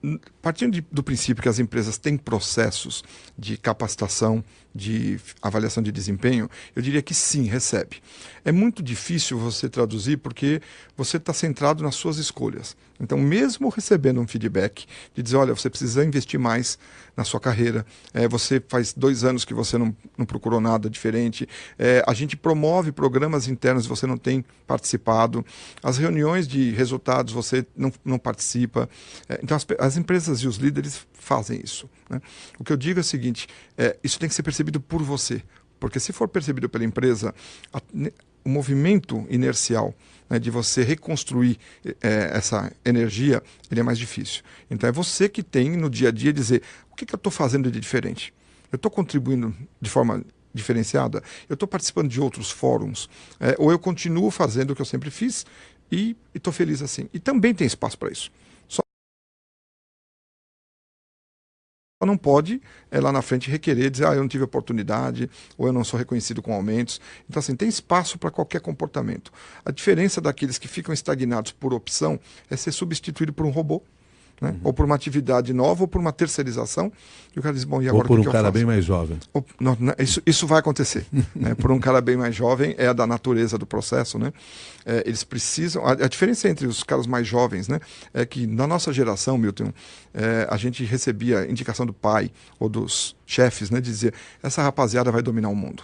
partindo 0.41 0.71
de, 0.71 0.81
do 0.89 1.03
princípio 1.03 1.43
que 1.43 1.49
as 1.49 1.59
empresas 1.59 1.97
têm 1.97 2.17
processos 2.17 3.03
de 3.37 3.57
capacitação, 3.57 4.41
de 4.73 5.19
avaliação 5.41 5.83
de 5.83 5.91
desempenho, 5.91 6.49
eu 6.73 6.81
diria 6.81 7.01
que 7.01 7.13
sim, 7.13 7.43
recebe. 7.43 8.01
É 8.45 8.51
muito 8.51 8.81
difícil 8.81 9.37
você 9.37 9.67
traduzir 9.67 10.17
porque 10.17 10.61
você 10.95 11.17
está 11.17 11.33
centrado 11.33 11.83
nas 11.83 11.95
suas 11.95 12.17
escolhas. 12.17 12.77
Então, 12.99 13.17
mesmo 13.17 13.69
recebendo 13.69 14.21
um 14.21 14.27
feedback 14.27 14.85
de 15.13 15.21
dizer, 15.21 15.37
olha, 15.37 15.53
você 15.53 15.69
precisa 15.69 16.03
investir 16.03 16.39
mais 16.39 16.77
na 17.15 17.23
sua 17.23 17.39
carreira, 17.39 17.85
é, 18.13 18.27
você 18.27 18.61
faz 18.67 18.93
dois 18.93 19.23
anos 19.23 19.45
que 19.45 19.53
você 19.53 19.77
não, 19.77 19.95
não 20.17 20.25
procurou 20.25 20.59
nada 20.59 20.89
diferente, 20.89 21.47
é, 21.77 22.03
a 22.07 22.13
gente 22.13 22.35
promove 22.35 22.91
programas 22.91 23.47
internos 23.47 23.85
você 23.85 24.05
não 24.05 24.17
tem 24.17 24.43
participado, 24.65 25.45
as 25.83 25.97
reuniões 25.97 26.47
de 26.47 26.71
resultados 26.71 27.33
você 27.33 27.65
não, 27.75 27.91
não 28.03 28.17
participa. 28.17 28.89
É, 29.27 29.39
então, 29.43 29.55
as, 29.55 29.65
as, 29.79 29.97
empresas 29.97 30.39
e 30.39 30.47
os 30.47 30.57
líderes 30.57 31.05
fazem 31.13 31.59
isso. 31.63 31.89
Né? 32.09 32.21
O 32.59 32.63
que 32.63 32.71
eu 32.71 32.77
digo 32.77 32.99
é 32.99 33.01
o 33.01 33.03
seguinte: 33.03 33.47
é, 33.77 33.97
isso 34.03 34.19
tem 34.19 34.29
que 34.29 34.35
ser 34.35 34.43
percebido 34.43 34.79
por 34.79 35.01
você. 35.01 35.41
Porque 35.79 35.99
se 35.99 36.13
for 36.13 36.27
percebido 36.27 36.69
pela 36.69 36.85
empresa, 36.85 37.35
o 38.45 38.49
movimento 38.49 39.25
inercial 39.29 39.93
né, 40.29 40.39
de 40.39 40.51
você 40.51 40.83
reconstruir 40.83 41.57
é, 42.01 42.29
essa 42.31 42.71
energia, 42.85 43.41
ele 43.71 43.79
é 43.79 43.83
mais 43.83 43.97
difícil. 43.97 44.43
Então 44.69 44.87
é 44.87 44.91
você 44.91 45.27
que 45.27 45.43
tem 45.43 45.75
no 45.75 45.89
dia 45.89 46.09
a 46.09 46.11
dia 46.11 46.31
dizer 46.31 46.61
o 46.91 46.95
que, 46.95 47.05
que 47.05 47.13
eu 47.13 47.17
estou 47.17 47.31
fazendo 47.31 47.71
de 47.71 47.79
diferente. 47.79 48.33
Eu 48.71 48.77
estou 48.77 48.91
contribuindo 48.91 49.53
de 49.81 49.89
forma 49.89 50.23
diferenciada? 50.53 51.21
Eu 51.49 51.55
estou 51.55 51.67
participando 51.67 52.07
de 52.07 52.21
outros 52.21 52.49
fóruns? 52.49 53.09
É, 53.39 53.55
ou 53.57 53.71
eu 53.71 53.79
continuo 53.79 54.31
fazendo 54.31 54.71
o 54.71 54.75
que 54.75 54.81
eu 54.81 54.85
sempre 54.85 55.11
fiz 55.11 55.45
e 55.91 56.15
estou 56.33 56.53
feliz 56.53 56.81
assim? 56.81 57.09
E 57.13 57.19
também 57.19 57.53
tem 57.53 57.67
espaço 57.67 57.97
para 57.97 58.11
isso. 58.11 58.31
Não 62.05 62.17
pode 62.17 62.61
é, 62.91 62.99
lá 62.99 63.11
na 63.11 63.21
frente 63.21 63.49
requerer, 63.49 63.89
dizer, 63.89 64.07
ah, 64.07 64.13
eu 64.13 64.21
não 64.21 64.27
tive 64.27 64.43
oportunidade, 64.43 65.29
ou 65.57 65.67
eu 65.67 65.73
não 65.73 65.83
sou 65.83 65.97
reconhecido 65.97 66.41
com 66.41 66.53
aumentos. 66.53 66.99
Então, 67.29 67.39
assim, 67.39 67.55
tem 67.55 67.67
espaço 67.67 68.17
para 68.17 68.31
qualquer 68.31 68.61
comportamento. 68.61 69.31
A 69.63 69.71
diferença 69.71 70.19
daqueles 70.21 70.57
que 70.57 70.67
ficam 70.67 70.93
estagnados 70.93 71.51
por 71.51 71.73
opção 71.73 72.19
é 72.49 72.55
ser 72.55 72.71
substituído 72.71 73.33
por 73.33 73.45
um 73.45 73.49
robô 73.49 73.81
né? 74.41 74.49
Uhum. 74.49 74.59
Ou 74.65 74.73
por 74.73 74.85
uma 74.85 74.95
atividade 74.95 75.53
nova, 75.53 75.83
ou 75.83 75.87
por 75.87 75.99
uma 75.99 76.11
terceirização. 76.11 76.91
E 77.35 77.39
o 77.39 77.41
cara 77.41 77.53
diz, 77.53 77.63
bom, 77.63 77.81
e 77.81 77.87
agora 77.87 78.03
Ou 78.03 78.07
por 78.07 78.19
um 78.19 78.23
que 78.23 78.31
cara 78.31 78.51
bem 78.51 78.65
mais 78.65 78.83
jovem. 78.83 79.17
Ou, 79.33 79.45
não, 79.59 79.77
não, 79.79 79.93
isso, 79.99 80.21
isso 80.25 80.47
vai 80.47 80.59
acontecer. 80.59 81.05
né? 81.35 81.55
Por 81.55 81.71
um 81.71 81.79
cara 81.79 82.01
bem 82.01 82.17
mais 82.17 82.35
jovem, 82.35 82.75
é 82.77 82.93
da 82.93 83.07
natureza 83.07 83.57
do 83.57 83.65
processo. 83.65 84.19
Né? 84.19 84.31
É, 84.85 85.03
eles 85.05 85.23
precisam... 85.23 85.85
A, 85.85 85.91
a, 85.91 86.07
diferença 86.07 86.49
entre 86.49 86.67
os 86.67 86.83
caras 86.83 87.07
mais 87.07 87.27
jovens 87.27 87.67
né, 87.67 87.79
é 88.13 88.25
que 88.25 88.45
na 88.45 88.67
nossa 88.67 88.91
geração, 88.91 89.37
Milton, 89.37 89.71
é, 90.13 90.47
a 90.49 90.57
gente 90.57 90.83
recebia 90.83 91.49
indicação 91.49 91.85
do 91.85 91.93
pai 91.93 92.31
ou 92.59 92.69
dos 92.69 93.15
chefes, 93.25 93.69
né, 93.69 93.79
de 93.79 93.89
dizer, 93.89 94.13
essa 94.43 94.61
rapaziada 94.61 95.11
vai 95.11 95.21
dominar 95.21 95.49
o 95.49 95.55
mundo. 95.55 95.83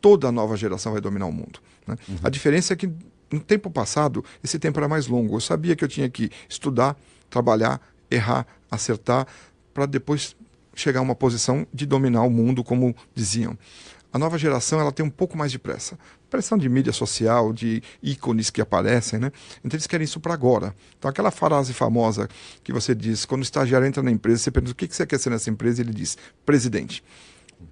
Toda 0.00 0.28
a 0.28 0.32
nova 0.32 0.56
geração 0.56 0.92
vai 0.92 1.00
dominar 1.00 1.26
o 1.26 1.32
mundo. 1.32 1.60
Né? 1.86 1.96
Uhum. 2.08 2.16
A 2.22 2.30
diferença 2.30 2.72
é 2.72 2.76
que 2.76 2.90
no 3.32 3.40
tempo 3.40 3.70
passado, 3.70 4.24
esse 4.42 4.58
tempo 4.58 4.78
era 4.78 4.88
mais 4.88 5.06
longo. 5.06 5.36
Eu 5.36 5.40
sabia 5.40 5.76
que 5.76 5.84
eu 5.84 5.88
tinha 5.88 6.08
que 6.08 6.30
estudar, 6.48 6.96
trabalhar, 7.30 7.80
errar, 8.10 8.46
acertar, 8.70 9.26
para 9.72 9.86
depois 9.86 10.36
chegar 10.74 11.00
a 11.00 11.02
uma 11.02 11.14
posição 11.14 11.66
de 11.72 11.86
dominar 11.86 12.22
o 12.22 12.30
mundo, 12.30 12.62
como 12.62 12.94
diziam. 13.14 13.56
A 14.12 14.18
nova 14.18 14.36
geração 14.36 14.80
ela 14.80 14.90
tem 14.90 15.06
um 15.06 15.10
pouco 15.10 15.38
mais 15.38 15.52
de 15.52 15.58
pressa. 15.58 15.96
Pressão 16.28 16.58
de 16.58 16.68
mídia 16.68 16.92
social, 16.92 17.52
de 17.52 17.80
ícones 18.02 18.50
que 18.50 18.60
aparecem, 18.60 19.20
né? 19.20 19.30
Então 19.64 19.76
eles 19.76 19.86
querem 19.86 20.04
isso 20.04 20.18
para 20.18 20.34
agora. 20.34 20.74
Então 20.98 21.08
aquela 21.08 21.30
frase 21.30 21.72
famosa 21.72 22.28
que 22.64 22.72
você 22.72 22.92
diz, 22.92 23.24
quando 23.24 23.42
o 23.42 23.44
estagiário 23.44 23.86
entra 23.86 24.02
na 24.02 24.10
empresa, 24.10 24.42
você 24.42 24.50
pergunta 24.50 24.72
o 24.72 24.74
que 24.74 24.92
você 24.92 25.06
quer 25.06 25.18
ser 25.18 25.30
nessa 25.30 25.48
empresa, 25.48 25.80
ele 25.80 25.92
diz, 25.92 26.18
presidente. 26.44 27.04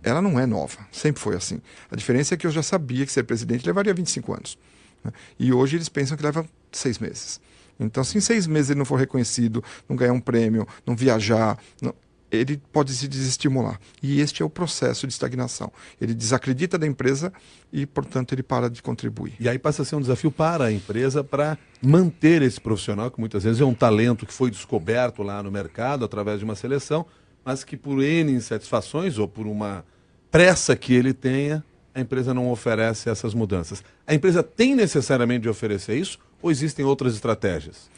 Ela 0.03 0.23
não 0.23 0.39
é 0.39 0.47
nova, 0.47 0.79
sempre 0.93 1.21
foi 1.21 1.35
assim. 1.35 1.61
A 1.91 1.97
diferença 1.97 2.35
é 2.35 2.37
que 2.37 2.47
eu 2.47 2.51
já 2.51 2.63
sabia 2.63 3.05
que 3.05 3.11
ser 3.11 3.25
presidente 3.25 3.67
levaria 3.67 3.93
25 3.93 4.33
anos. 4.33 4.59
Né? 5.03 5.13
E 5.39 5.53
hoje 5.53 5.77
eles 5.77 5.89
pensam 5.89 6.17
que 6.17 6.23
leva 6.23 6.47
seis 6.71 6.99
meses. 6.99 7.41
Então, 7.79 8.03
se 8.03 8.19
em 8.19 8.21
seis 8.21 8.47
meses 8.47 8.71
ele 8.71 8.79
não 8.79 8.85
for 8.85 8.99
reconhecido, 8.99 9.63
não 9.89 9.97
ganhar 9.97 10.13
um 10.13 10.21
prêmio, 10.21 10.67
não 10.87 10.97
viajar, 10.97 11.59
não, 11.81 11.95
ele 12.31 12.61
pode 12.73 12.93
se 12.93 13.09
desestimular. 13.09 13.81
E 14.03 14.21
este 14.21 14.43
é 14.43 14.45
o 14.45 14.51
processo 14.51 15.07
de 15.07 15.13
estagnação. 15.13 15.73
Ele 16.01 16.15
desacredita 16.15 16.79
da 16.79 16.87
empresa 16.87 17.33
e, 17.73 17.87
portanto, 17.87 18.35
ele 18.35 18.43
para 18.43 18.69
de 18.69 18.83
contribuir. 18.83 19.35
E 19.41 19.49
aí 19.49 19.59
passa 19.59 19.83
a 19.83 19.85
ser 19.85 19.97
um 19.97 20.01
desafio 20.01 20.31
para 20.31 20.67
a 20.67 20.73
empresa 20.73 21.25
para 21.25 21.57
manter 21.83 22.43
esse 22.43 22.61
profissional, 22.61 23.11
que 23.11 23.21
muitas 23.21 23.45
vezes 23.45 23.61
é 23.61 23.65
um 23.65 23.75
talento 23.75 24.27
que 24.27 24.33
foi 24.33 24.51
descoberto 24.51 25.23
lá 25.23 25.43
no 25.43 25.51
mercado 25.51 26.05
através 26.05 26.39
de 26.39 26.45
uma 26.45 26.55
seleção, 26.55 27.07
mas 27.45 27.65
que 27.65 27.77
por 27.77 28.03
N 28.03 28.33
insatisfações 28.33 29.19
ou 29.19 29.27
por 29.27 29.47
uma 29.47 29.85
pressa 30.31 30.77
que 30.77 30.93
ele 30.93 31.15
tenha, 31.15 31.65
a 31.95 32.01
empresa 32.01 32.35
não 32.35 32.51
oferece 32.51 33.09
essas 33.09 33.33
mudanças. 33.33 33.83
A 34.07 34.15
empresa 34.15 34.43
tem 34.43 34.75
necessariamente 34.75 35.43
de 35.43 35.49
oferecer 35.49 35.97
isso 35.97 36.19
ou 36.43 36.51
existem 36.51 36.85
outras 36.85 37.15
estratégias? 37.15 37.89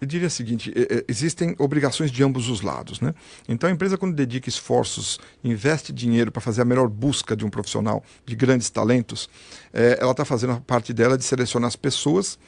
Eu 0.00 0.06
diria 0.06 0.28
o 0.28 0.30
seguinte: 0.30 0.72
existem 1.08 1.54
obrigações 1.58 2.10
de 2.10 2.22
ambos 2.22 2.48
os 2.48 2.60
lados. 2.60 3.00
Né? 3.00 3.14
Então, 3.48 3.68
a 3.68 3.72
empresa, 3.72 3.96
quando 3.96 4.14
dedica 4.14 4.48
esforços, 4.48 5.18
investe 5.42 5.92
dinheiro 5.92 6.30
para 6.30 6.42
fazer 6.42 6.62
a 6.62 6.64
melhor 6.64 6.88
busca 6.88 7.34
de 7.34 7.44
um 7.44 7.50
profissional 7.50 8.04
de 8.24 8.36
grandes 8.36 8.68
talentos, 8.68 9.28
é, 9.72 9.98
ela 10.00 10.10
está 10.10 10.24
fazendo 10.24 10.52
a 10.52 10.60
parte 10.60 10.92
dela 10.92 11.16
de 11.16 11.24
selecionar 11.24 11.68
as 11.68 11.76
pessoas 11.76 12.38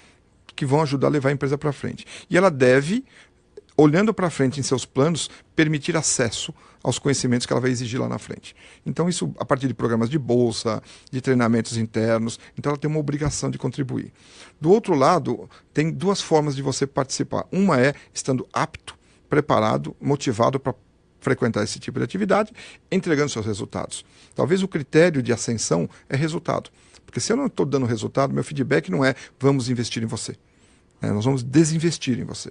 que 0.55 0.67
vão 0.67 0.83
ajudar 0.83 1.07
a 1.07 1.11
levar 1.11 1.29
a 1.29 1.33
empresa 1.33 1.57
para 1.57 1.73
frente. 1.73 2.05
E 2.29 2.37
ela 2.37 2.51
deve 2.51 3.05
olhando 3.81 4.13
para 4.13 4.29
frente 4.29 4.59
em 4.59 4.63
seus 4.65 4.85
planos, 4.85 5.31
permitir 5.55 5.97
acesso 5.97 6.53
aos 6.83 6.99
conhecimentos 6.99 7.47
que 7.47 7.53
ela 7.53 7.61
vai 7.61 7.71
exigir 7.71 8.01
lá 8.01 8.09
na 8.09 8.19
frente. 8.19 8.55
Então, 8.85 9.09
isso 9.09 9.33
a 9.39 9.45
partir 9.45 9.69
de 9.69 9.75
programas 9.75 10.11
de 10.11 10.19
bolsa, 10.19 10.83
de 11.13 11.21
treinamentos 11.21 11.77
internos. 11.77 12.41
Então, 12.59 12.71
ela 12.71 12.79
tem 12.79 12.91
uma 12.91 12.99
obrigação 12.99 13.49
de 13.49 13.57
contribuir. 13.57 14.13
Do 14.61 14.73
outro 14.73 14.95
lado, 14.95 15.49
tem 15.73 15.93
duas 15.93 16.21
formas 16.21 16.57
de 16.57 16.63
você 16.63 16.89
participar. 16.89 17.47
Uma 17.53 17.81
é 17.81 17.95
estando 18.13 18.49
apto, 18.53 18.99
preparado, 19.31 19.95
motivado 20.01 20.59
para 20.59 20.75
frequentar 21.21 21.63
esse 21.63 21.79
tipo 21.79 22.01
de 22.01 22.05
atividade, 22.05 22.53
entregando 22.91 23.29
seus 23.29 23.47
resultados. 23.47 24.05
Talvez 24.35 24.61
o 24.63 24.69
critério 24.69 25.23
de 25.23 25.33
ascensão 25.33 25.89
é 26.09 26.17
resultado. 26.17 26.71
Porque 27.07 27.21
se 27.21 27.33
eu 27.33 27.37
não 27.37 27.47
estou 27.47 27.65
dando 27.65 27.87
resultado, 27.87 28.35
meu 28.35 28.43
feedback 28.43 28.91
não 28.91 29.05
é 29.05 29.15
vamos 29.39 29.69
investir 29.71 30.03
em 30.03 30.07
você. 30.07 30.37
É, 31.01 31.11
nós 31.11 31.25
vamos 31.25 31.45
desinvestir 31.45 32.19
em 32.19 32.25
você. 32.25 32.51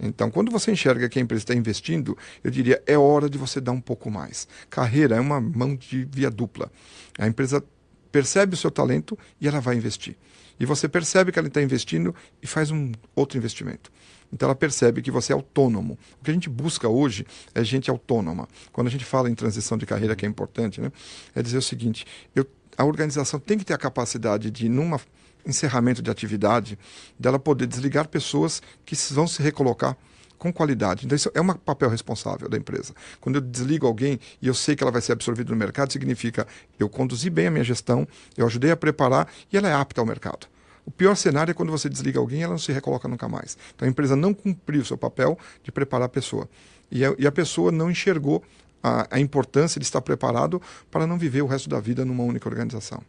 Então, 0.00 0.30
quando 0.30 0.50
você 0.50 0.70
enxerga 0.72 1.08
que 1.08 1.18
a 1.18 1.22
empresa 1.22 1.42
está 1.42 1.54
investindo, 1.54 2.16
eu 2.42 2.50
diria 2.50 2.82
é 2.86 2.96
hora 2.96 3.28
de 3.28 3.38
você 3.38 3.60
dar 3.60 3.72
um 3.72 3.80
pouco 3.80 4.10
mais. 4.10 4.48
Carreira 4.68 5.16
é 5.16 5.20
uma 5.20 5.40
mão 5.40 5.76
de 5.76 6.04
via 6.04 6.30
dupla. 6.30 6.70
A 7.18 7.26
empresa 7.26 7.62
percebe 8.10 8.54
o 8.54 8.56
seu 8.56 8.70
talento 8.70 9.18
e 9.40 9.48
ela 9.48 9.60
vai 9.60 9.76
investir. 9.76 10.16
E 10.58 10.66
você 10.66 10.88
percebe 10.88 11.32
que 11.32 11.38
ela 11.38 11.48
está 11.48 11.62
investindo 11.62 12.14
e 12.42 12.46
faz 12.46 12.70
um 12.70 12.92
outro 13.14 13.38
investimento. 13.38 13.90
Então 14.32 14.46
ela 14.46 14.54
percebe 14.54 15.02
que 15.02 15.10
você 15.10 15.32
é 15.32 15.34
autônomo. 15.34 15.98
O 16.20 16.24
que 16.24 16.30
a 16.30 16.34
gente 16.34 16.48
busca 16.48 16.88
hoje 16.88 17.26
é 17.54 17.64
gente 17.64 17.90
autônoma. 17.90 18.48
Quando 18.72 18.86
a 18.86 18.90
gente 18.90 19.04
fala 19.04 19.30
em 19.30 19.34
transição 19.34 19.76
de 19.76 19.86
carreira, 19.86 20.14
que 20.14 20.24
é 20.24 20.28
importante, 20.28 20.80
né, 20.80 20.92
é 21.34 21.42
dizer 21.42 21.58
o 21.58 21.62
seguinte: 21.62 22.06
eu, 22.34 22.46
a 22.76 22.84
organização 22.84 23.40
tem 23.40 23.58
que 23.58 23.64
ter 23.64 23.74
a 23.74 23.78
capacidade 23.78 24.50
de, 24.50 24.68
numa 24.68 25.00
encerramento 25.46 26.02
de 26.02 26.10
atividade, 26.10 26.78
dela 27.18 27.38
poder 27.38 27.66
desligar 27.66 28.08
pessoas 28.08 28.62
que 28.84 28.94
vão 29.12 29.26
se 29.26 29.42
recolocar 29.42 29.96
com 30.40 30.50
qualidade. 30.50 31.04
Então, 31.04 31.14
isso 31.14 31.30
é 31.34 31.40
um 31.40 31.48
papel 31.48 31.90
responsável 31.90 32.48
da 32.48 32.56
empresa. 32.56 32.94
Quando 33.20 33.36
eu 33.36 33.40
desligo 33.42 33.86
alguém 33.86 34.18
e 34.40 34.48
eu 34.48 34.54
sei 34.54 34.74
que 34.74 34.82
ela 34.82 34.90
vai 34.90 35.02
ser 35.02 35.12
absorvida 35.12 35.50
no 35.50 35.56
mercado, 35.56 35.92
significa 35.92 36.46
eu 36.78 36.88
conduzi 36.88 37.28
bem 37.28 37.48
a 37.48 37.50
minha 37.50 37.62
gestão, 37.62 38.08
eu 38.36 38.46
ajudei 38.46 38.70
a 38.70 38.76
preparar 38.76 39.28
e 39.52 39.56
ela 39.56 39.68
é 39.68 39.74
apta 39.74 40.00
ao 40.00 40.06
mercado. 40.06 40.46
O 40.86 40.90
pior 40.90 41.14
cenário 41.14 41.50
é 41.50 41.54
quando 41.54 41.70
você 41.70 41.90
desliga 41.90 42.18
alguém 42.18 42.40
e 42.40 42.42
ela 42.42 42.52
não 42.52 42.58
se 42.58 42.72
recoloca 42.72 43.06
nunca 43.06 43.28
mais. 43.28 43.56
Então, 43.76 43.86
a 43.86 43.90
empresa 43.90 44.16
não 44.16 44.32
cumpriu 44.32 44.80
o 44.80 44.84
seu 44.84 44.96
papel 44.96 45.38
de 45.62 45.70
preparar 45.70 46.06
a 46.06 46.08
pessoa. 46.08 46.48
E 46.90 47.04
a, 47.04 47.14
e 47.18 47.26
a 47.26 47.30
pessoa 47.30 47.70
não 47.70 47.90
enxergou 47.90 48.42
a, 48.82 49.06
a 49.10 49.20
importância 49.20 49.78
de 49.78 49.84
estar 49.84 50.00
preparado 50.00 50.60
para 50.90 51.06
não 51.06 51.18
viver 51.18 51.42
o 51.42 51.46
resto 51.46 51.68
da 51.68 51.78
vida 51.78 52.02
numa 52.02 52.24
única 52.24 52.48
organização. 52.48 53.02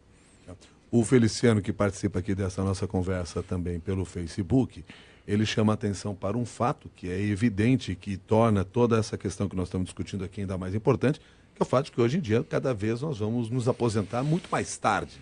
O 0.94 1.06
Feliciano, 1.06 1.62
que 1.62 1.72
participa 1.72 2.20
aqui 2.20 2.36
dessa 2.36 2.62
nossa 2.66 2.86
conversa 2.86 3.42
também 3.42 3.80
pelo 3.80 4.04
Facebook, 4.04 4.84
ele 5.26 5.46
chama 5.46 5.72
atenção 5.72 6.14
para 6.14 6.38
um 6.38 6.46
fato 6.46 6.92
que 6.94 7.10
é 7.10 7.18
evidente, 7.18 7.96
que 7.96 8.18
torna 8.18 8.66
toda 8.66 8.98
essa 8.98 9.18
questão 9.18 9.48
que 9.48 9.56
nós 9.56 9.70
estamos 9.70 9.86
discutindo 9.86 10.26
aqui 10.26 10.42
ainda 10.42 10.58
mais 10.58 10.76
importante, 10.76 11.18
que 11.56 11.62
é 11.62 11.64
o 11.64 11.66
fato 11.66 11.86
de 11.86 11.92
que 11.94 12.02
hoje 12.02 12.18
em 12.18 12.20
dia, 12.20 12.44
cada 12.44 12.74
vez 12.74 13.00
nós 13.00 13.20
vamos 13.20 13.50
nos 13.50 13.70
aposentar 13.70 14.22
muito 14.22 14.50
mais 14.52 14.76
tarde. 14.76 15.14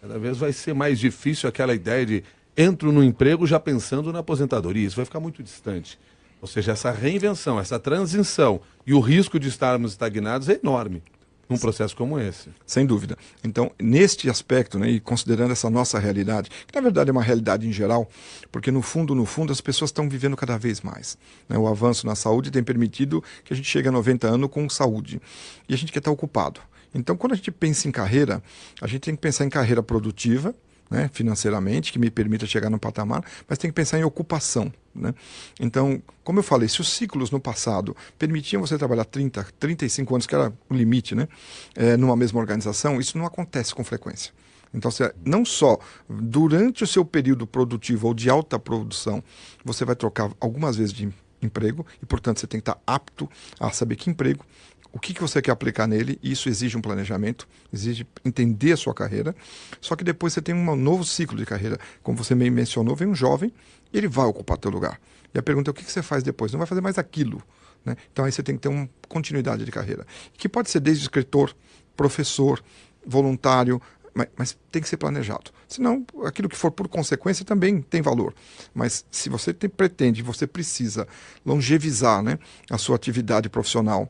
Cada 0.00 0.16
vez 0.16 0.38
vai 0.38 0.52
ser 0.52 0.74
mais 0.74 0.96
difícil 0.96 1.48
aquela 1.48 1.74
ideia 1.74 2.06
de 2.06 2.22
entro 2.56 2.92
no 2.92 3.02
emprego 3.02 3.48
já 3.48 3.58
pensando 3.58 4.12
na 4.12 4.20
aposentadoria. 4.20 4.86
Isso 4.86 4.94
vai 4.94 5.04
ficar 5.04 5.18
muito 5.18 5.42
distante. 5.42 5.98
Ou 6.40 6.46
seja, 6.46 6.70
essa 6.70 6.92
reinvenção, 6.92 7.58
essa 7.58 7.80
transição 7.80 8.60
e 8.86 8.94
o 8.94 9.00
risco 9.00 9.40
de 9.40 9.48
estarmos 9.48 9.90
estagnados 9.90 10.48
é 10.48 10.60
enorme. 10.62 11.02
Num 11.48 11.56
processo 11.56 11.96
como 11.96 12.18
esse. 12.18 12.50
Sem 12.66 12.84
dúvida. 12.84 13.16
Então, 13.44 13.70
neste 13.80 14.28
aspecto, 14.28 14.78
né, 14.78 14.90
e 14.90 15.00
considerando 15.00 15.52
essa 15.52 15.70
nossa 15.70 15.98
realidade, 15.98 16.50
que 16.66 16.74
na 16.74 16.80
verdade 16.80 17.10
é 17.10 17.12
uma 17.12 17.22
realidade 17.22 17.68
em 17.68 17.72
geral, 17.72 18.08
porque 18.50 18.70
no 18.72 18.82
fundo, 18.82 19.14
no 19.14 19.24
fundo, 19.24 19.52
as 19.52 19.60
pessoas 19.60 19.90
estão 19.90 20.08
vivendo 20.08 20.36
cada 20.36 20.58
vez 20.58 20.80
mais. 20.80 21.16
Né? 21.48 21.56
O 21.56 21.68
avanço 21.68 22.06
na 22.06 22.16
saúde 22.16 22.50
tem 22.50 22.64
permitido 22.64 23.22
que 23.44 23.52
a 23.52 23.56
gente 23.56 23.68
chegue 23.68 23.88
a 23.88 23.92
90 23.92 24.26
anos 24.26 24.50
com 24.50 24.68
saúde. 24.68 25.20
E 25.68 25.74
a 25.74 25.76
gente 25.76 25.92
quer 25.92 26.00
estar 26.00 26.10
ocupado. 26.10 26.60
Então, 26.92 27.16
quando 27.16 27.34
a 27.34 27.36
gente 27.36 27.50
pensa 27.50 27.86
em 27.86 27.92
carreira, 27.92 28.42
a 28.80 28.86
gente 28.86 29.00
tem 29.02 29.14
que 29.14 29.20
pensar 29.20 29.44
em 29.44 29.50
carreira 29.50 29.82
produtiva, 29.82 30.54
né, 30.90 31.10
financeiramente, 31.12 31.92
que 31.92 31.98
me 31.98 32.10
permita 32.10 32.46
chegar 32.46 32.70
no 32.70 32.78
patamar, 32.78 33.24
mas 33.48 33.58
tem 33.58 33.70
que 33.70 33.74
pensar 33.74 33.98
em 33.98 34.04
ocupação. 34.04 34.72
Né? 34.96 35.14
Então, 35.60 36.02
como 36.24 36.38
eu 36.38 36.42
falei, 36.42 36.68
se 36.68 36.80
os 36.80 36.92
ciclos 36.92 37.30
no 37.30 37.40
passado 37.40 37.96
permitiam 38.18 38.60
você 38.60 38.76
trabalhar 38.78 39.04
30, 39.04 39.46
35 39.58 40.14
anos, 40.14 40.26
que 40.26 40.34
era 40.34 40.52
o 40.68 40.74
limite, 40.74 41.14
né, 41.14 41.28
é, 41.74 41.96
numa 41.96 42.16
mesma 42.16 42.40
organização, 42.40 43.00
isso 43.00 43.16
não 43.18 43.26
acontece 43.26 43.74
com 43.74 43.84
frequência. 43.84 44.32
Então, 44.74 44.90
você, 44.90 45.14
não 45.24 45.44
só 45.44 45.78
durante 46.08 46.84
o 46.84 46.86
seu 46.86 47.04
período 47.04 47.46
produtivo 47.46 48.08
ou 48.08 48.14
de 48.14 48.28
alta 48.28 48.58
produção, 48.58 49.22
você 49.64 49.84
vai 49.84 49.96
trocar 49.96 50.30
algumas 50.40 50.76
vezes 50.76 50.92
de 50.92 51.08
emprego 51.40 51.86
e, 52.02 52.06
portanto, 52.06 52.40
você 52.40 52.46
tem 52.46 52.60
que 52.60 52.68
estar 52.68 52.80
apto 52.86 53.28
a 53.58 53.70
saber 53.70 53.96
que 53.96 54.10
emprego 54.10 54.44
o 54.92 54.98
que, 54.98 55.12
que 55.12 55.20
você 55.20 55.42
quer 55.42 55.50
aplicar 55.50 55.86
nele, 55.86 56.18
isso 56.22 56.48
exige 56.48 56.76
um 56.76 56.80
planejamento, 56.80 57.46
exige 57.72 58.06
entender 58.24 58.72
a 58.72 58.76
sua 58.76 58.94
carreira. 58.94 59.34
Só 59.80 59.94
que 59.94 60.04
depois 60.04 60.32
você 60.32 60.40
tem 60.40 60.54
um 60.54 60.76
novo 60.76 61.04
ciclo 61.04 61.36
de 61.36 61.44
carreira. 61.44 61.78
Como 62.02 62.16
você 62.16 62.34
me 62.34 62.48
mencionou, 62.50 62.96
vem 62.96 63.08
um 63.08 63.14
jovem 63.14 63.52
ele 63.92 64.08
vai 64.08 64.26
ocupar 64.26 64.58
teu 64.58 64.70
lugar. 64.70 65.00
E 65.34 65.38
a 65.38 65.42
pergunta 65.42 65.70
é 65.70 65.72
o 65.72 65.74
que, 65.74 65.84
que 65.84 65.92
você 65.92 66.02
faz 66.02 66.22
depois? 66.22 66.52
Não 66.52 66.58
vai 66.58 66.66
fazer 66.66 66.80
mais 66.80 66.98
aquilo. 66.98 67.42
Né? 67.84 67.96
Então 68.12 68.24
aí 68.24 68.32
você 68.32 68.42
tem 68.42 68.56
que 68.56 68.62
ter 68.62 68.68
uma 68.68 68.88
continuidade 69.08 69.64
de 69.64 69.70
carreira. 69.70 70.06
Que 70.36 70.48
pode 70.48 70.70
ser 70.70 70.80
desde 70.80 71.02
escritor, 71.02 71.54
professor, 71.96 72.62
voluntário, 73.04 73.80
mas, 74.12 74.28
mas, 74.34 74.58
tem 74.72 74.80
que 74.80 74.88
ser 74.88 74.96
planejado. 74.96 75.50
Senão, 75.68 76.06
aquilo 76.24 76.48
que 76.48 76.56
for 76.56 76.70
por 76.70 76.88
consequência 76.88 77.44
também 77.44 77.82
tem 77.82 78.00
valor. 78.00 78.34
Mas 78.72 79.04
se 79.10 79.28
você 79.28 79.52
tem, 79.52 79.68
pretende, 79.68 80.22
você 80.22 80.46
precisa 80.46 81.06
longevizar 81.44 82.22
né, 82.22 82.38
a 82.70 82.78
sua 82.78 82.96
atividade 82.96 83.50
profissional 83.50 84.08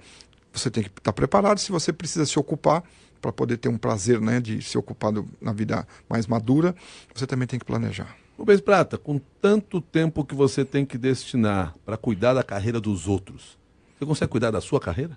você 0.58 0.70
tem 0.70 0.82
que 0.82 0.90
estar 0.90 1.12
preparado 1.12 1.58
se 1.58 1.70
você 1.70 1.92
precisa 1.92 2.26
se 2.26 2.38
ocupar 2.38 2.82
para 3.20 3.32
poder 3.32 3.56
ter 3.56 3.68
um 3.68 3.78
prazer 3.78 4.20
né, 4.20 4.40
de 4.40 4.62
se 4.62 4.76
ocupar 4.78 5.12
do, 5.12 5.28
na 5.40 5.52
vida 5.52 5.86
mais 6.08 6.26
madura, 6.26 6.74
você 7.14 7.26
também 7.26 7.46
tem 7.46 7.58
que 7.58 7.64
planejar. 7.64 8.14
Rubens 8.38 8.60
Prata, 8.60 8.98
com 8.98 9.18
tanto 9.40 9.80
tempo 9.80 10.24
que 10.24 10.34
você 10.34 10.64
tem 10.64 10.84
que 10.84 10.98
destinar 10.98 11.74
para 11.84 11.96
cuidar 11.96 12.34
da 12.34 12.42
carreira 12.42 12.80
dos 12.80 13.08
outros, 13.08 13.58
você 13.98 14.04
consegue 14.04 14.30
cuidar 14.30 14.50
da 14.50 14.60
sua 14.60 14.78
carreira? 14.78 15.16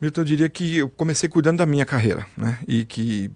Milton, 0.00 0.20
eu 0.20 0.24
diria 0.24 0.48
que 0.48 0.76
eu 0.76 0.88
comecei 0.88 1.28
cuidando 1.28 1.58
da 1.58 1.66
minha 1.66 1.84
carreira, 1.84 2.26
né? 2.36 2.58
E 2.68 2.84
que, 2.84 3.30